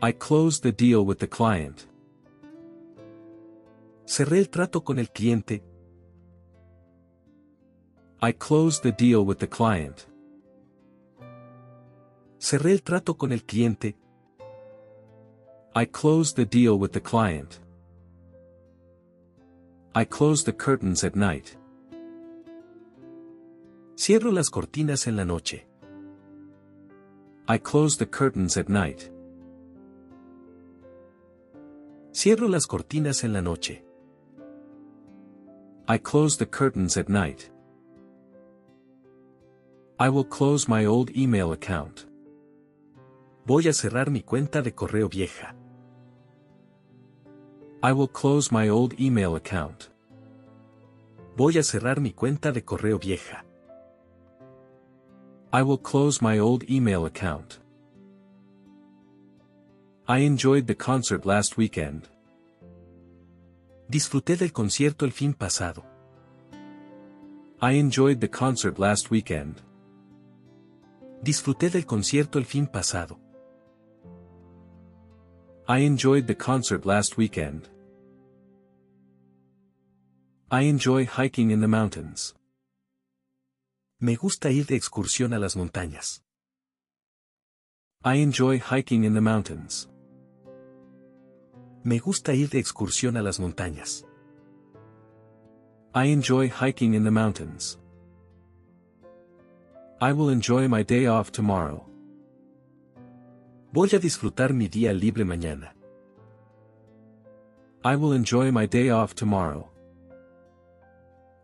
[0.01, 1.87] I closed the deal with the client.
[4.05, 5.63] Cerré el trato con el cliente.
[8.21, 10.09] I closed the deal with the client.
[12.37, 13.95] Cerré el trato con el cliente.
[15.73, 17.61] I closed the deal with the client.
[19.95, 21.55] I close the curtains at night.
[23.95, 25.65] Cierro las cortinas en la noche.
[27.47, 29.09] I close the curtains at night.
[32.11, 33.81] Cierro las cortinas en la noche.
[35.87, 37.49] I close the curtains at night.
[39.97, 42.07] I will close my old email account.
[43.45, 45.55] Voy a cerrar mi cuenta de correo vieja.
[47.83, 49.89] I will close my old email account.
[51.35, 53.43] Voy a cerrar mi cuenta de correo vieja.
[55.51, 57.59] I will close my old email account.
[60.07, 62.07] I enjoyed the concert last weekend.
[63.89, 65.83] Disfruté del concierto el fin pasado.
[67.59, 69.55] I enjoyed the concert last weekend.
[71.23, 73.17] Disfruté del concierto el fin pasado.
[75.71, 77.69] I enjoyed the concert last weekend.
[80.51, 82.33] I enjoy hiking in the mountains.
[84.01, 86.19] Me gusta ir de excursión a las montañas.
[88.03, 89.87] I enjoy hiking in the mountains.
[91.85, 94.03] Me gusta ir de excursión a las montañas.
[95.95, 97.77] I enjoy hiking in the mountains.
[100.01, 101.85] I will enjoy my day off tomorrow.
[103.73, 105.73] Voy a disfrutar mi día libre mañana.
[107.85, 109.69] I will enjoy my day off tomorrow.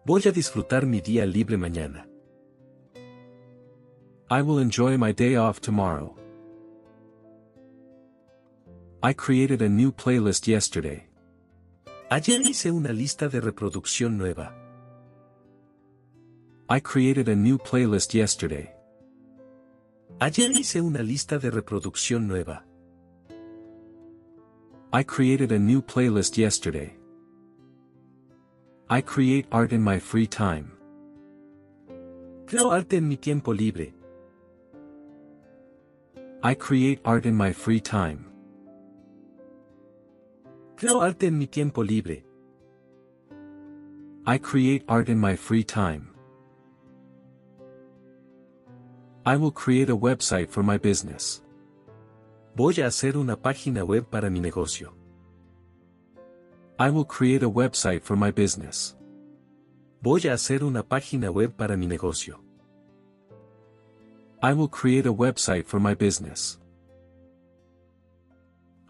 [0.05, 2.05] Voy a disfrutar mi día libre mañana.
[4.29, 6.17] I will enjoy my day off tomorrow.
[9.01, 11.07] I created a new playlist yesterday.
[12.11, 14.53] Ayer hice una lista de reproducción nueva.
[16.67, 18.76] I created a new playlist yesterday.
[20.19, 22.65] Ayer hice una lista de reproducción nueva.
[24.91, 26.97] I created a new playlist yesterday.
[28.89, 30.71] I create art in my free time.
[32.47, 33.93] Creo arte en mi tiempo libre.
[36.41, 38.25] I create art in my free time.
[40.77, 42.23] Creo arte en mi tiempo libre.
[44.25, 46.06] I create art in my free time.
[49.27, 51.41] I will create a website for my business.
[52.55, 54.93] Voy a hacer una página web para mi negocio.
[56.79, 58.95] I will create a website for my business.
[60.01, 62.39] Voy a hacer una página web para mi negocio.
[64.41, 66.57] I will create a website for my business.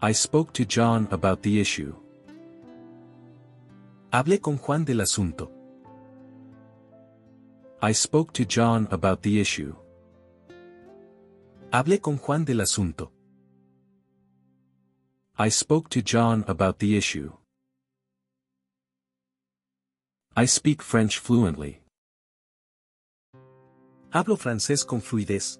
[0.00, 1.96] I spoke to John about the issue.
[4.12, 5.50] Hablé con Juan del asunto.
[7.82, 9.74] I spoke to John about the issue.
[11.70, 13.12] Hablé con Juan del asunto.
[15.38, 17.30] I spoke to John about the issue.
[20.34, 21.82] I speak French fluently.
[24.14, 25.58] Hablo francés con fluidez.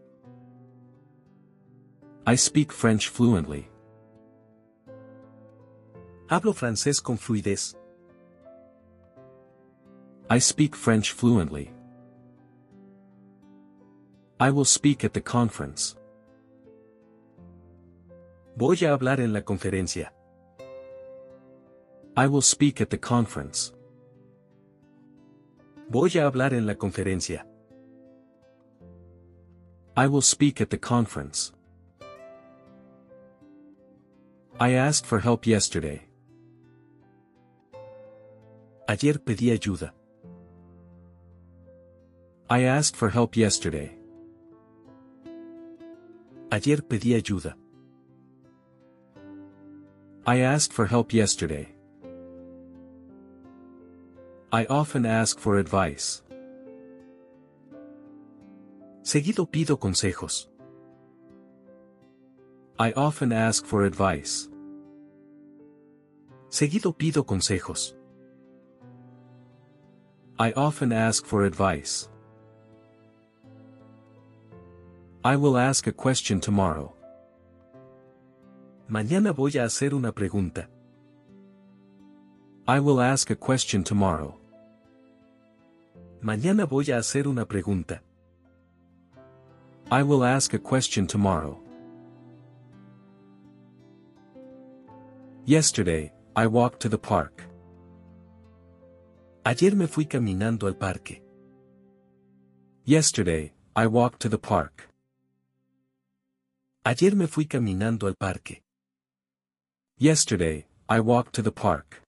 [2.27, 3.69] I speak French fluently.
[6.31, 7.75] Hablo francés con fluidez.
[10.31, 11.71] I speak French fluently.
[14.41, 15.97] I will speak at the conference.
[18.57, 20.12] Voy a hablar en la conferencia.
[22.16, 23.72] I will speak at the conference.
[25.91, 27.45] Voy a hablar en la conferencia.
[29.97, 31.53] I will speak at the conference.
[34.61, 36.03] I asked for help yesterday.
[38.89, 39.91] Ayer pedí ayuda.
[42.49, 43.98] I asked for help yesterday.
[46.51, 47.55] Ayer pedí ayuda.
[50.27, 51.69] I asked for help yesterday.
[54.51, 56.23] I often ask for advice.
[59.03, 60.49] Seguido pido consejos.
[62.79, 64.49] I often ask for advice.
[66.49, 67.95] Seguido pido consejos.
[70.39, 72.09] I often ask for advice.
[75.29, 76.95] I will ask a question tomorrow.
[78.89, 80.68] Mañana voy a hacer una pregunta.
[82.66, 84.39] I will ask a question tomorrow.
[86.22, 88.01] Mañana voy a hacer una pregunta.
[89.91, 91.61] I will ask a question tomorrow.
[95.45, 97.45] Yesterday, I walked to the park.
[99.45, 101.20] Ayer me fui caminando al parque.
[102.87, 104.89] Yesterday, I walked to the park.
[106.85, 108.62] Ayer me fui caminando al parque.
[109.99, 112.03] Yesterday, I walked to the park.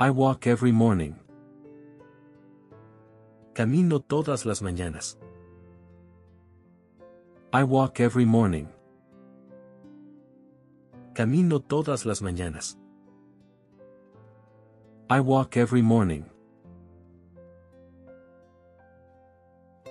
[0.00, 1.16] I walk every morning.
[3.54, 5.16] Camino todas las mañanas.
[7.52, 8.68] I walk every morning.
[11.14, 12.76] Camino todas las mañanas.
[15.08, 16.26] I walk every morning.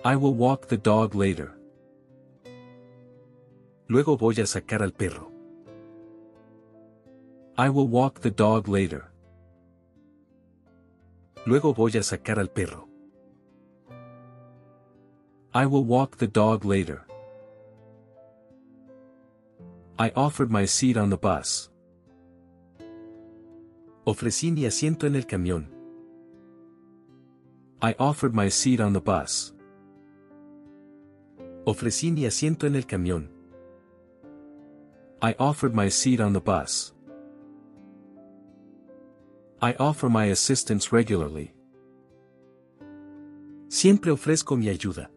[0.07, 1.51] I will walk the dog later.
[3.89, 5.29] Luego voy a sacar al perro.
[7.57, 9.11] I will walk the dog later.
[11.45, 12.87] Luego voy a sacar al perro.
[15.53, 17.01] I will walk the dog later.
[19.99, 21.69] I offered my seat on the bus.
[24.05, 25.67] Ofrecí mi asiento en el camión.
[27.81, 29.51] I offered my seat on the bus.
[31.68, 33.30] Ofrecí mi asiento en el camión.
[35.22, 36.93] I offered my seat on the bus.
[39.61, 41.51] I offer my assistance regularly.
[43.68, 45.09] Siempre ofrezco mi ayuda.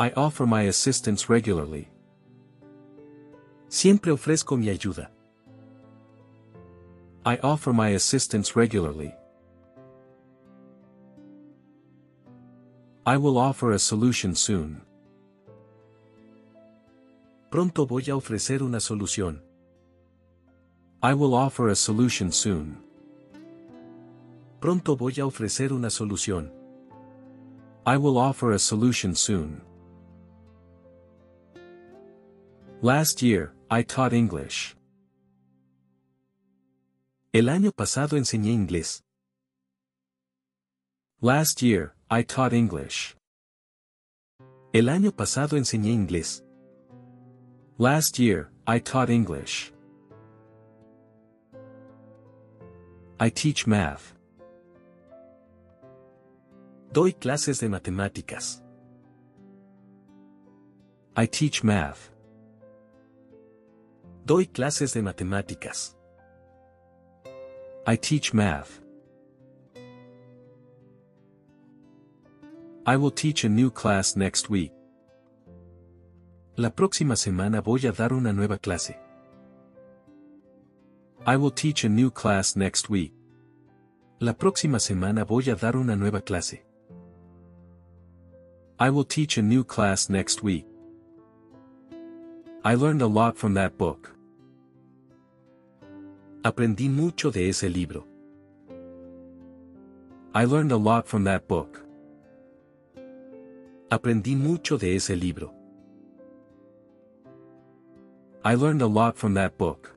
[0.00, 1.88] I offer my assistance regularly.
[3.68, 5.10] Siempre ofrezco mi ayuda.
[7.24, 9.14] I offer my assistance regularly.
[13.06, 14.80] I will offer a solution soon.
[17.50, 19.42] Pronto voy a ofrecer una solución.
[21.02, 22.82] I will offer a solution soon.
[24.58, 26.50] Pronto voy a ofrecer una solución.
[27.84, 29.60] I will offer a solution soon.
[32.80, 34.76] Last year, I taught English.
[37.34, 39.02] El año pasado enseñé inglés.
[41.20, 43.16] Last year, I taught English.
[44.72, 46.44] El año pasado enseñé inglés.
[47.76, 49.72] Last year, I taught English.
[53.18, 54.14] I teach math.
[56.92, 58.62] Doy clases de matemáticas.
[61.16, 62.12] I teach math.
[64.24, 65.96] Doy clases de matemáticas.
[67.84, 68.83] I teach math.
[72.86, 74.70] I will teach a new class next week.
[76.58, 78.94] La próxima semana voy a dar una nueva clase.
[81.24, 83.14] I will teach a new class next week.
[84.20, 86.62] La próxima semana voy a dar una nueva clase.
[88.78, 90.66] I will teach a new class next week.
[92.64, 94.14] I learned a lot from that book.
[96.42, 98.04] Aprendí mucho de ese libro.
[100.34, 101.83] I learned a lot from that book.
[103.94, 105.54] Aprendí mucho de ese libro.
[108.44, 109.96] I learned a lot from that book.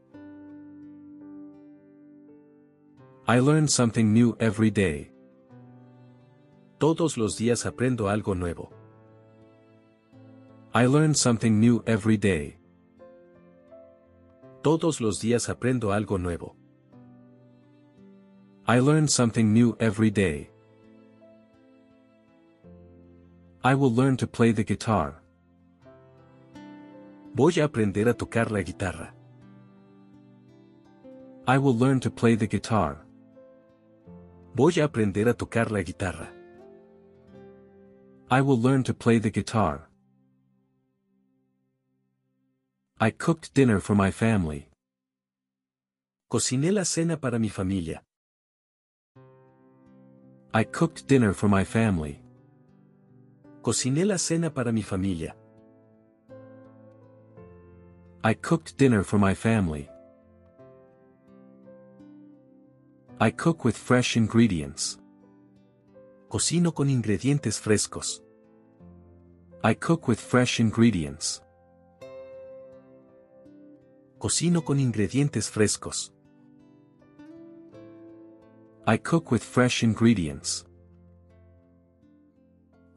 [3.28, 5.12] I learn something new every day.
[6.78, 8.70] Todos los días aprendo algo nuevo.
[10.76, 12.60] I learn something new every day.
[14.62, 16.56] Todos los días aprendo algo nuevo.
[18.68, 20.52] I learn something new every day.
[23.70, 25.22] I will learn to play the guitar.
[27.36, 29.12] Voy a aprender a tocar la guitarra.
[31.46, 33.04] I will learn to play the guitar.
[34.56, 36.30] Voy a aprender a tocar la guitarra.
[38.32, 39.90] I will learn to play the guitar.
[43.02, 44.70] I cooked dinner for my family.
[46.32, 48.02] Cociné la cena para mi familia.
[50.54, 52.22] I cooked dinner for my family.
[53.68, 55.36] Cociné la cena para mi familia.
[58.24, 59.90] I cooked dinner for my family.
[63.20, 64.98] I cook with fresh ingredients.
[66.30, 68.24] Cocino con ingredientes frescos.
[69.66, 71.44] I cook with fresh ingredients.
[74.18, 76.14] Cocino con ingredientes frescos.
[78.88, 80.67] I cook with fresh ingredients.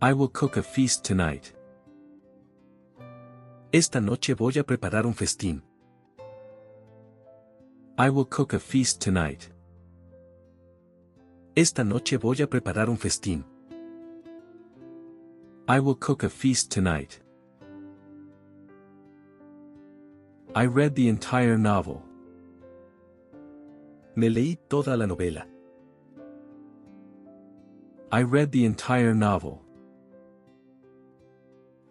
[0.03, 1.53] I will cook a feast tonight.
[3.70, 5.61] Esta noche voy a preparar un festín.
[7.98, 9.51] I will cook a feast tonight.
[11.55, 13.44] Esta noche voy a preparar un festín.
[15.68, 17.20] I will cook a feast tonight.
[20.55, 22.03] I read the entire novel.
[24.16, 25.46] Me leí toda la novela.
[28.11, 29.61] I read the entire novel.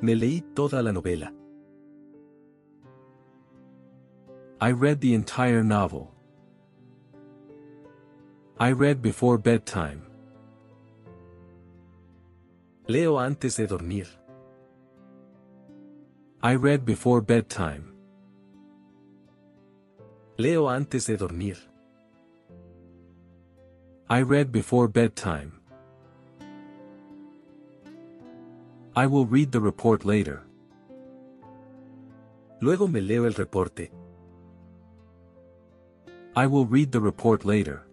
[0.02, 1.34] Me leí toda la novela.
[4.62, 6.12] I read the entire novel.
[8.60, 10.02] I read before bedtime.
[12.88, 14.08] Leo antes de dormir.
[16.42, 17.94] I read before bedtime.
[20.38, 21.58] Leo antes de dormir.
[24.10, 25.59] I read before bedtime.
[28.96, 30.46] I will read the report later.
[32.60, 33.92] Luego me leo el reporte.
[36.36, 37.86] I will read the report later.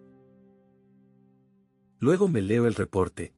[2.00, 3.32] Luego me leo el reporte.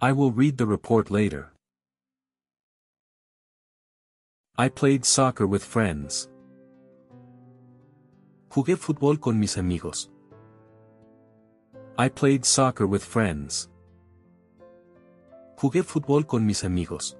[0.00, 1.52] I will read the report later.
[4.56, 6.28] I played soccer with friends.
[8.50, 10.10] Jugué fútbol con mis amigos.
[11.96, 13.68] I played soccer with friends.
[15.60, 17.16] Jugué fútbol con mis amigos.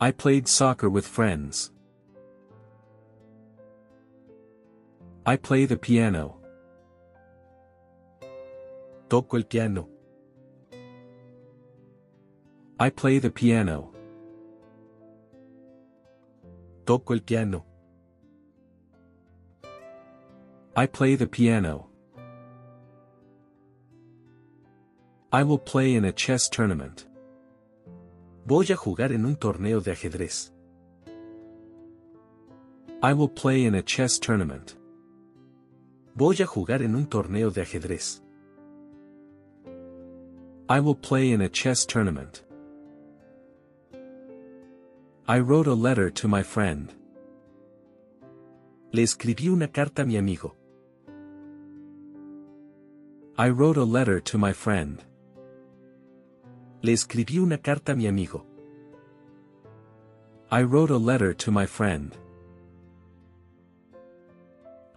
[0.00, 1.70] I played soccer with friends.
[5.24, 6.40] I play the piano.
[9.08, 9.88] Toco el piano.
[12.80, 13.92] I play the piano.
[16.84, 17.64] Toco el piano.
[20.74, 21.93] I play the piano.
[25.34, 27.06] I will play in a chess tournament.
[28.46, 30.52] Voy a jugar en un torneo de ajedrez.
[33.02, 34.76] I will play in a chess tournament.
[36.14, 38.20] Voy a jugar en un torneo de ajedrez.
[40.68, 42.44] I will play in a chess tournament.
[45.26, 46.92] I wrote a letter to my friend.
[48.92, 50.54] Le escribí una carta a mi amigo.
[53.36, 55.02] I wrote a letter to my friend.
[56.84, 58.44] Le escribí una carta a mi amigo.
[60.50, 62.14] I wrote a letter to my friend.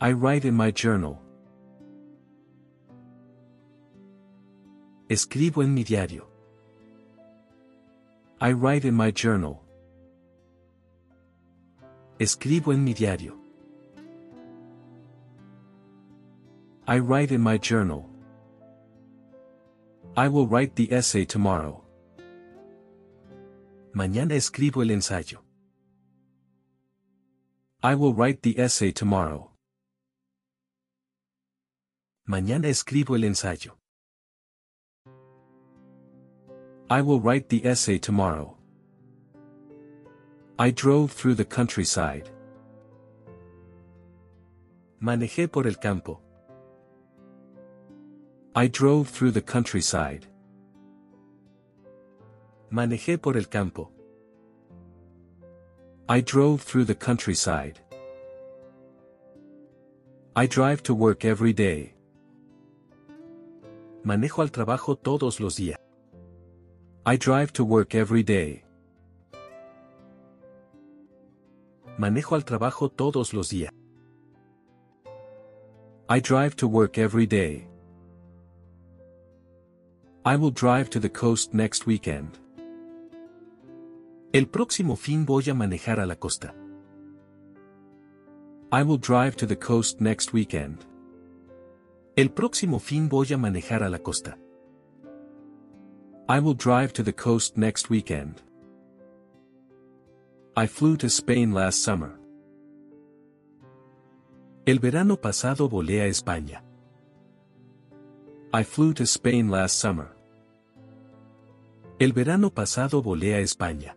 [0.02, 1.18] I write in my journal.
[5.10, 6.28] Escribo en mi diario.
[8.42, 9.62] I write in my journal.
[12.20, 13.38] Escribo en mi diario.
[16.86, 18.10] I write in my journal.
[20.18, 21.84] I will write the essay tomorrow.
[23.94, 25.42] Mañana escribo el ensayo.
[27.84, 29.52] I will write the essay tomorrow.
[32.28, 33.74] Mañana escribo el ensayo.
[36.90, 38.58] I will write the essay tomorrow.
[40.58, 42.32] I drove through the countryside.
[45.00, 46.22] Manejé por el campo.
[48.58, 50.26] I drove through the countryside.
[52.72, 53.92] Manejé por el campo.
[56.10, 57.80] I drove through the countryside.
[60.36, 61.94] I drive to work every day.
[64.04, 65.78] Manejo al trabajo todos los días.
[67.06, 68.64] I drive to work every day.
[72.00, 73.70] Manejo al trabajo todos los días.
[76.10, 77.68] I drive to work every day.
[80.28, 82.38] I will drive to the coast next weekend.
[84.34, 86.54] El próximo fin voy a manejar a la costa.
[88.74, 90.86] I will drive to the coast next weekend.
[92.18, 94.38] El próximo fin voy a manejar a la costa.
[96.28, 98.42] I will drive to the coast next weekend.
[100.58, 102.20] I flew to Spain last summer.
[104.66, 106.64] El verano pasado volé a España.
[108.54, 110.17] I flew to Spain last summer.
[112.00, 113.96] El verano pasado volé a España.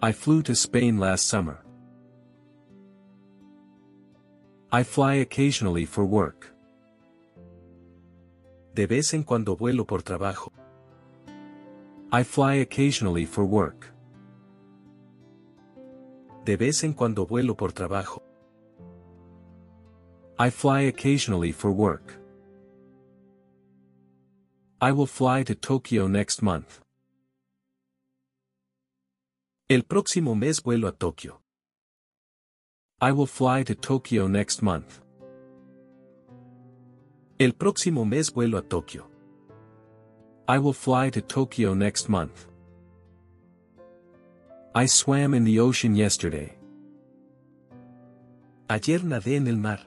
[0.00, 1.64] I flew to Spain last summer.
[4.70, 6.54] I fly occasionally for work.
[8.72, 10.52] De vez en cuando vuelo por trabajo.
[12.12, 13.92] I fly occasionally for work.
[16.44, 18.22] De vez en cuando vuelo por trabajo.
[20.38, 22.20] I fly occasionally for work.
[24.78, 26.82] I will fly to Tokyo next month.
[29.70, 31.40] El próximo mes vuelo a Tokio.
[33.00, 35.00] I will fly to Tokyo next month.
[37.40, 39.06] El próximo mes vuelo a Tokio.
[40.46, 42.46] I will fly to Tokyo next month.
[44.74, 46.52] I swam in the ocean yesterday.
[48.68, 49.78] Ayer nadé en el mar.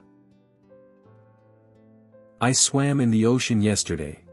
[2.42, 4.24] I swam in the ocean yesterday.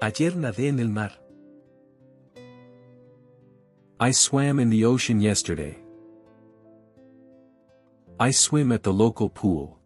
[0.00, 1.20] Ayer nadé en el mar.
[3.98, 5.76] I swam in the ocean yesterday.
[8.20, 9.76] I swim at the local pool.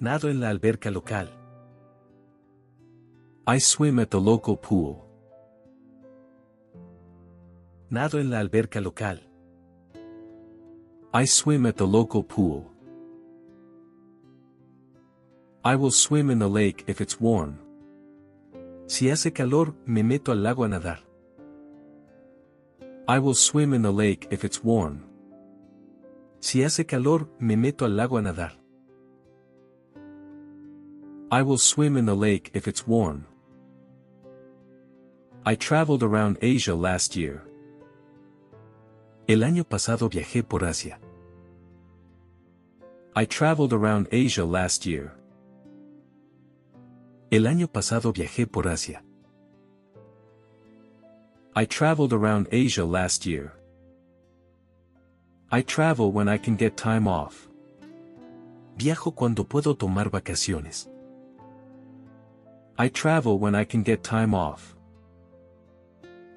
[0.00, 1.28] Nado en la alberca local.
[3.46, 5.04] I swim at the local pool.
[7.88, 9.20] Nado en la alberca local.
[11.14, 12.71] I swim at the local pool.
[15.64, 17.56] I will swim in the lake if it's warm.
[18.88, 20.98] Si hace calor, me meto al lago a nadar.
[23.06, 25.04] I will swim in the lake if it's warm.
[26.40, 28.50] Si hace calor, me meto al lago a nadar.
[31.30, 33.24] I will swim in the lake if it's warm.
[35.46, 37.44] I traveled around Asia last year.
[39.28, 40.98] El año pasado viajé por Asia.
[43.14, 45.12] I traveled around Asia last year.
[47.32, 49.02] El año pasado viajé por Asia.
[51.56, 53.54] I traveled around Asia last year.
[55.50, 57.48] I travel when I can get time off.
[58.76, 60.90] Viajo cuando puedo tomar vacaciones.
[62.78, 64.76] I travel when I can get time off.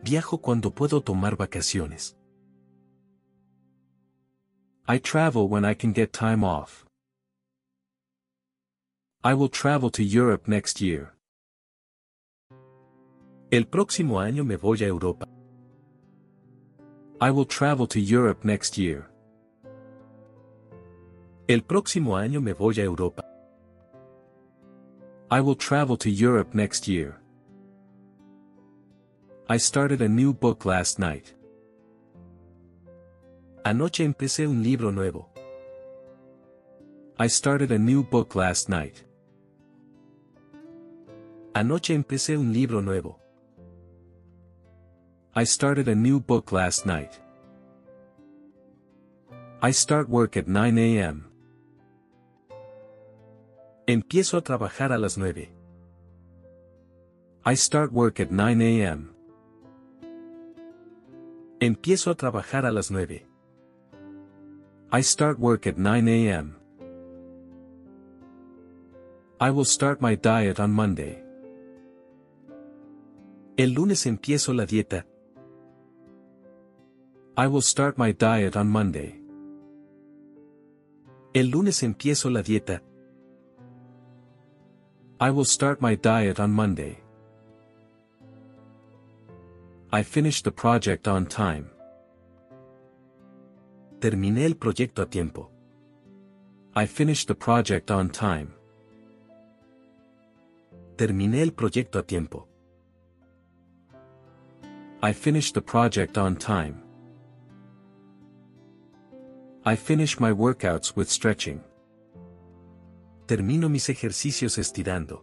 [0.02, 2.16] Viajo cuando puedo tomar vacaciones.
[4.88, 6.85] I travel when I can get time off.
[9.26, 11.14] I will travel to Europe next year.
[13.52, 15.26] El próximo año me voy a Europa.
[17.20, 19.10] I will travel to Europe next year.
[21.50, 23.24] El próximo año me voy a Europa.
[25.32, 27.20] I will travel to Europe next year.
[29.50, 31.34] I started a new book last night.
[33.64, 35.30] Anoche empecé un libro nuevo.
[37.18, 39.05] I started a new book last night.
[41.56, 43.18] Anoche empecé un libro nuevo.
[45.38, 47.22] I started a new book last night.
[49.62, 51.32] I start work at 9 a.m.
[53.88, 55.50] Empiezo a trabajar a las 9.
[57.46, 59.16] I start work at 9 a.m.
[61.62, 63.26] Empiezo a trabajar a las 9.
[64.92, 66.58] I start work at 9 a.m.
[69.40, 71.25] I will start my diet on Monday.
[73.58, 75.06] El lunes empiezo la dieta.
[77.38, 79.16] I will start my diet on Monday.
[81.34, 82.82] El lunes empiezo la dieta.
[85.22, 86.98] I will start my diet on Monday.
[89.90, 91.70] I finished the project on time.
[94.00, 95.50] Terminé el proyecto a tiempo.
[96.76, 98.54] I finished the project on time.
[100.98, 102.50] Terminé el proyecto a tiempo.
[105.06, 106.82] I finished the project on time.
[109.64, 111.62] I finish my workouts with stretching.
[113.28, 115.22] Termino mis ejercicios estirando.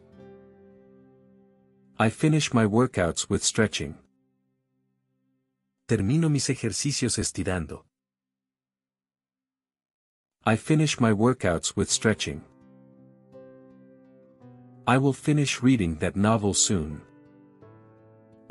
[1.98, 3.96] I finish my workouts with stretching.
[5.88, 7.82] Termino mis ejercicios estirando.
[10.46, 12.44] I finish my workouts with stretching.
[14.86, 17.02] I will finish reading that novel soon.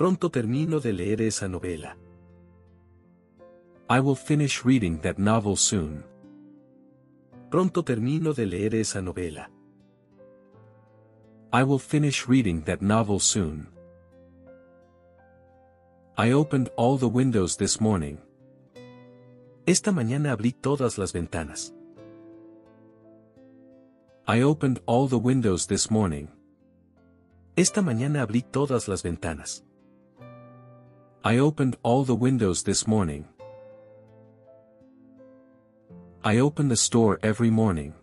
[0.01, 1.95] Pronto termino de leer esa novela.
[3.87, 6.03] I will finish reading that novel soon.
[7.51, 9.51] Pronto termino de leer esa novela.
[11.53, 13.67] I will finish reading that novel soon.
[16.17, 18.17] I opened all the windows this morning.
[19.67, 21.75] Esta mañana abrí todas las ventanas.
[24.27, 26.27] I opened all the windows this morning.
[27.55, 29.63] Esta mañana abrí todas las ventanas.
[31.23, 33.27] I opened all the windows this morning.
[36.23, 37.93] I open the store every morning.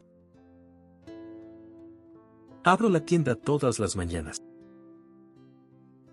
[2.64, 4.38] Abro la tienda todas las mañanas.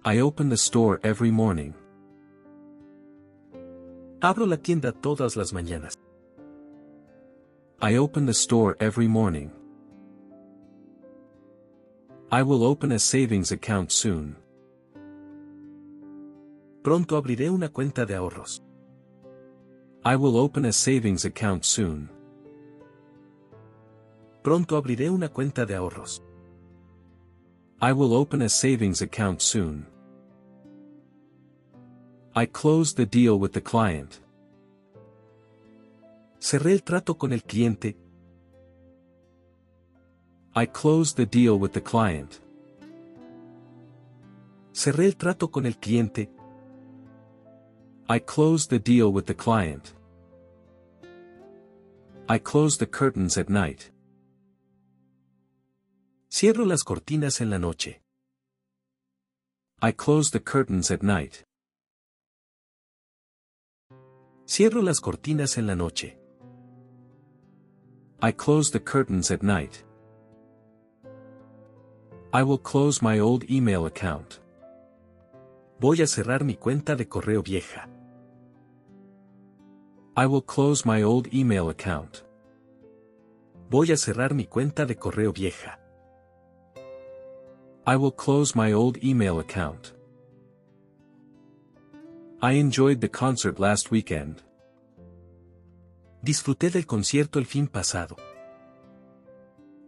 [0.04, 1.76] I open the store every morning.
[4.24, 5.96] Abro la tienda todas las mañanas.
[7.84, 9.52] I open the store every morning.
[12.32, 14.38] I will open a savings account soon.
[16.86, 18.64] Pronto abriré una cuenta de ahorros.
[20.06, 22.12] I will open a savings account soon.
[24.44, 26.22] Pronto abriré una cuenta de ahorros.
[27.82, 29.88] I will open a savings account soon.
[32.36, 34.22] I closed the deal with the client.
[36.38, 37.98] Cerré el trato con el cliente.
[40.56, 42.36] I closed the deal with the client.
[44.72, 46.35] Cerré el trato con el cliente.
[48.08, 49.94] I closed the deal with the client.
[52.30, 53.90] I close the curtains at night.
[56.30, 58.02] Cierro las cortinas en la noche.
[59.82, 61.44] I close the curtains at night.
[64.46, 66.16] Cierro las cortinas en la noche.
[68.22, 69.84] I close the curtains at night.
[72.32, 74.42] I will close my old email account.
[75.80, 77.90] Voy a cerrar mi cuenta de correo vieja.
[80.16, 82.24] I will close my old email account.
[83.70, 85.78] Voy a cerrar mi cuenta de correo vieja.
[87.86, 89.94] I will close my old email account.
[92.42, 94.44] I enjoyed the concert last weekend.
[96.22, 98.16] Disfruté del concierto el fin pasado.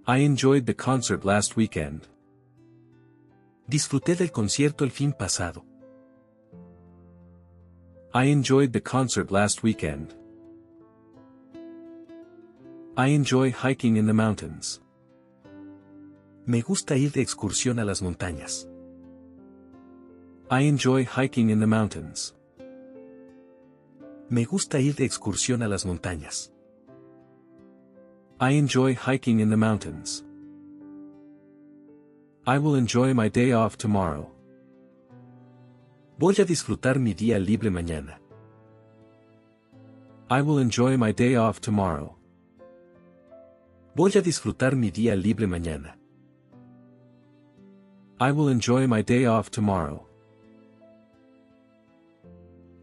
[0.06, 2.08] I enjoyed the concert last weekend.
[3.68, 5.64] Disfruté del concierto el fin pasado.
[8.18, 10.16] I enjoyed the concert last weekend.
[12.98, 14.82] I enjoy hiking in the mountains.
[16.48, 18.66] Me gusta ir de excursión a las montañas.
[20.50, 22.34] I enjoy hiking in the mountains.
[24.32, 26.50] Me gusta ir de excursión a las montañas.
[28.40, 30.24] I enjoy hiking in the mountains.
[32.48, 34.32] I will enjoy my day off tomorrow.
[36.20, 38.20] Voy a disfrutar mi día libre mañana.
[40.32, 42.18] I will enjoy my day off tomorrow.
[43.96, 45.96] Voy a disfrutar mi día libre mañana.
[48.20, 50.08] I will enjoy my day off tomorrow.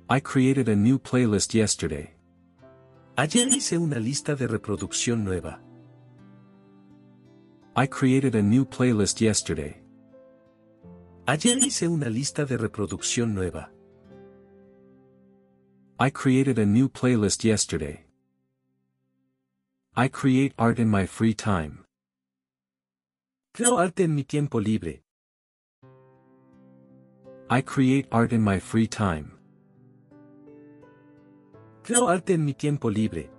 [0.08, 2.14] I created a new playlist yesterday.
[3.16, 5.58] Ayer hice una lista de reproducción nueva.
[7.74, 9.83] I created a new playlist yesterday.
[11.26, 13.70] Ayer hice una lista de reproducción nueva.
[15.98, 18.04] I created a new playlist yesterday.
[19.96, 21.86] I create art in my free time.
[23.54, 25.02] Creo arte en mi tiempo libre.
[27.48, 29.32] I create art in my free time.
[31.84, 33.30] Creo arte en mi tiempo libre.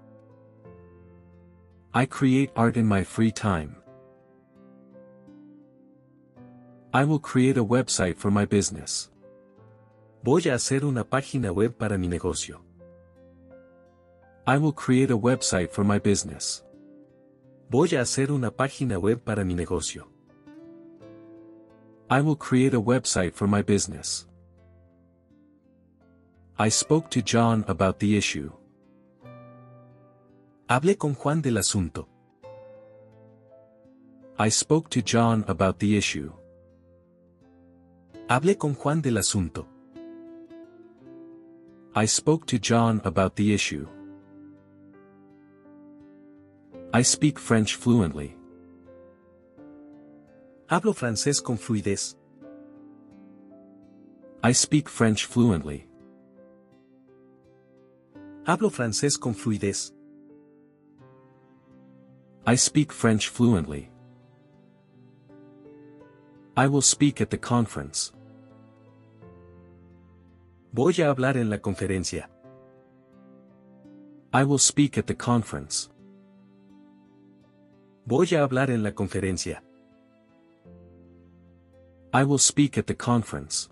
[1.93, 3.75] I create art in my free time.
[6.95, 9.11] I will create a website for my business.
[10.23, 12.61] Voy a hacer una página web para mi negocio.
[14.47, 16.63] I will create a website for my business.
[17.69, 20.07] Voy a hacer una página web para mi negocio.
[22.09, 24.25] I will create a website for my business.
[26.57, 28.53] I spoke to John about the issue.
[30.69, 32.07] Hablé con Juan del asunto.
[34.39, 36.31] I spoke to John about the issue.
[38.27, 39.67] Hablé con Juan del asunto.
[41.95, 43.87] I spoke to John about the issue.
[46.91, 48.35] I speak French fluently.
[50.67, 52.15] Hablo francés con fluidez.
[54.43, 55.87] I speak French fluently.
[58.47, 59.91] Hablo francés con fluidez.
[62.47, 63.91] I speak French fluently.
[66.57, 68.13] I will speak at the conference.
[70.71, 72.29] Voy a hablar en la conferencia.
[74.33, 75.89] I will speak at the conference.
[78.05, 79.63] Voy a hablar en la conferencia.
[82.13, 83.67] I will speak at the conference.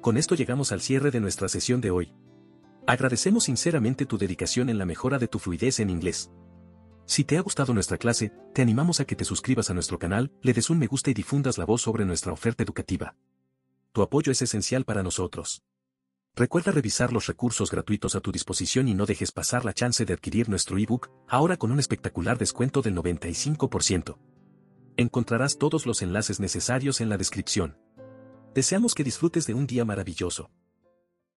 [0.00, 2.10] Con esto llegamos al cierre de nuestra sesión de hoy.
[2.86, 6.30] Agradecemos sinceramente tu dedicación en la mejora de tu fluidez en inglés.
[7.04, 10.32] Si te ha gustado nuestra clase, te animamos a que te suscribas a nuestro canal,
[10.40, 13.16] le des un me gusta y difundas la voz sobre nuestra oferta educativa.
[13.92, 15.62] Tu apoyo es esencial para nosotros.
[16.34, 20.14] Recuerda revisar los recursos gratuitos a tu disposición y no dejes pasar la chance de
[20.14, 24.16] adquirir nuestro ebook, ahora con un espectacular descuento del 95%.
[24.96, 27.76] Encontrarás todos los enlaces necesarios en la descripción.
[28.54, 30.50] Deseamos que disfrutes de un día maravilloso.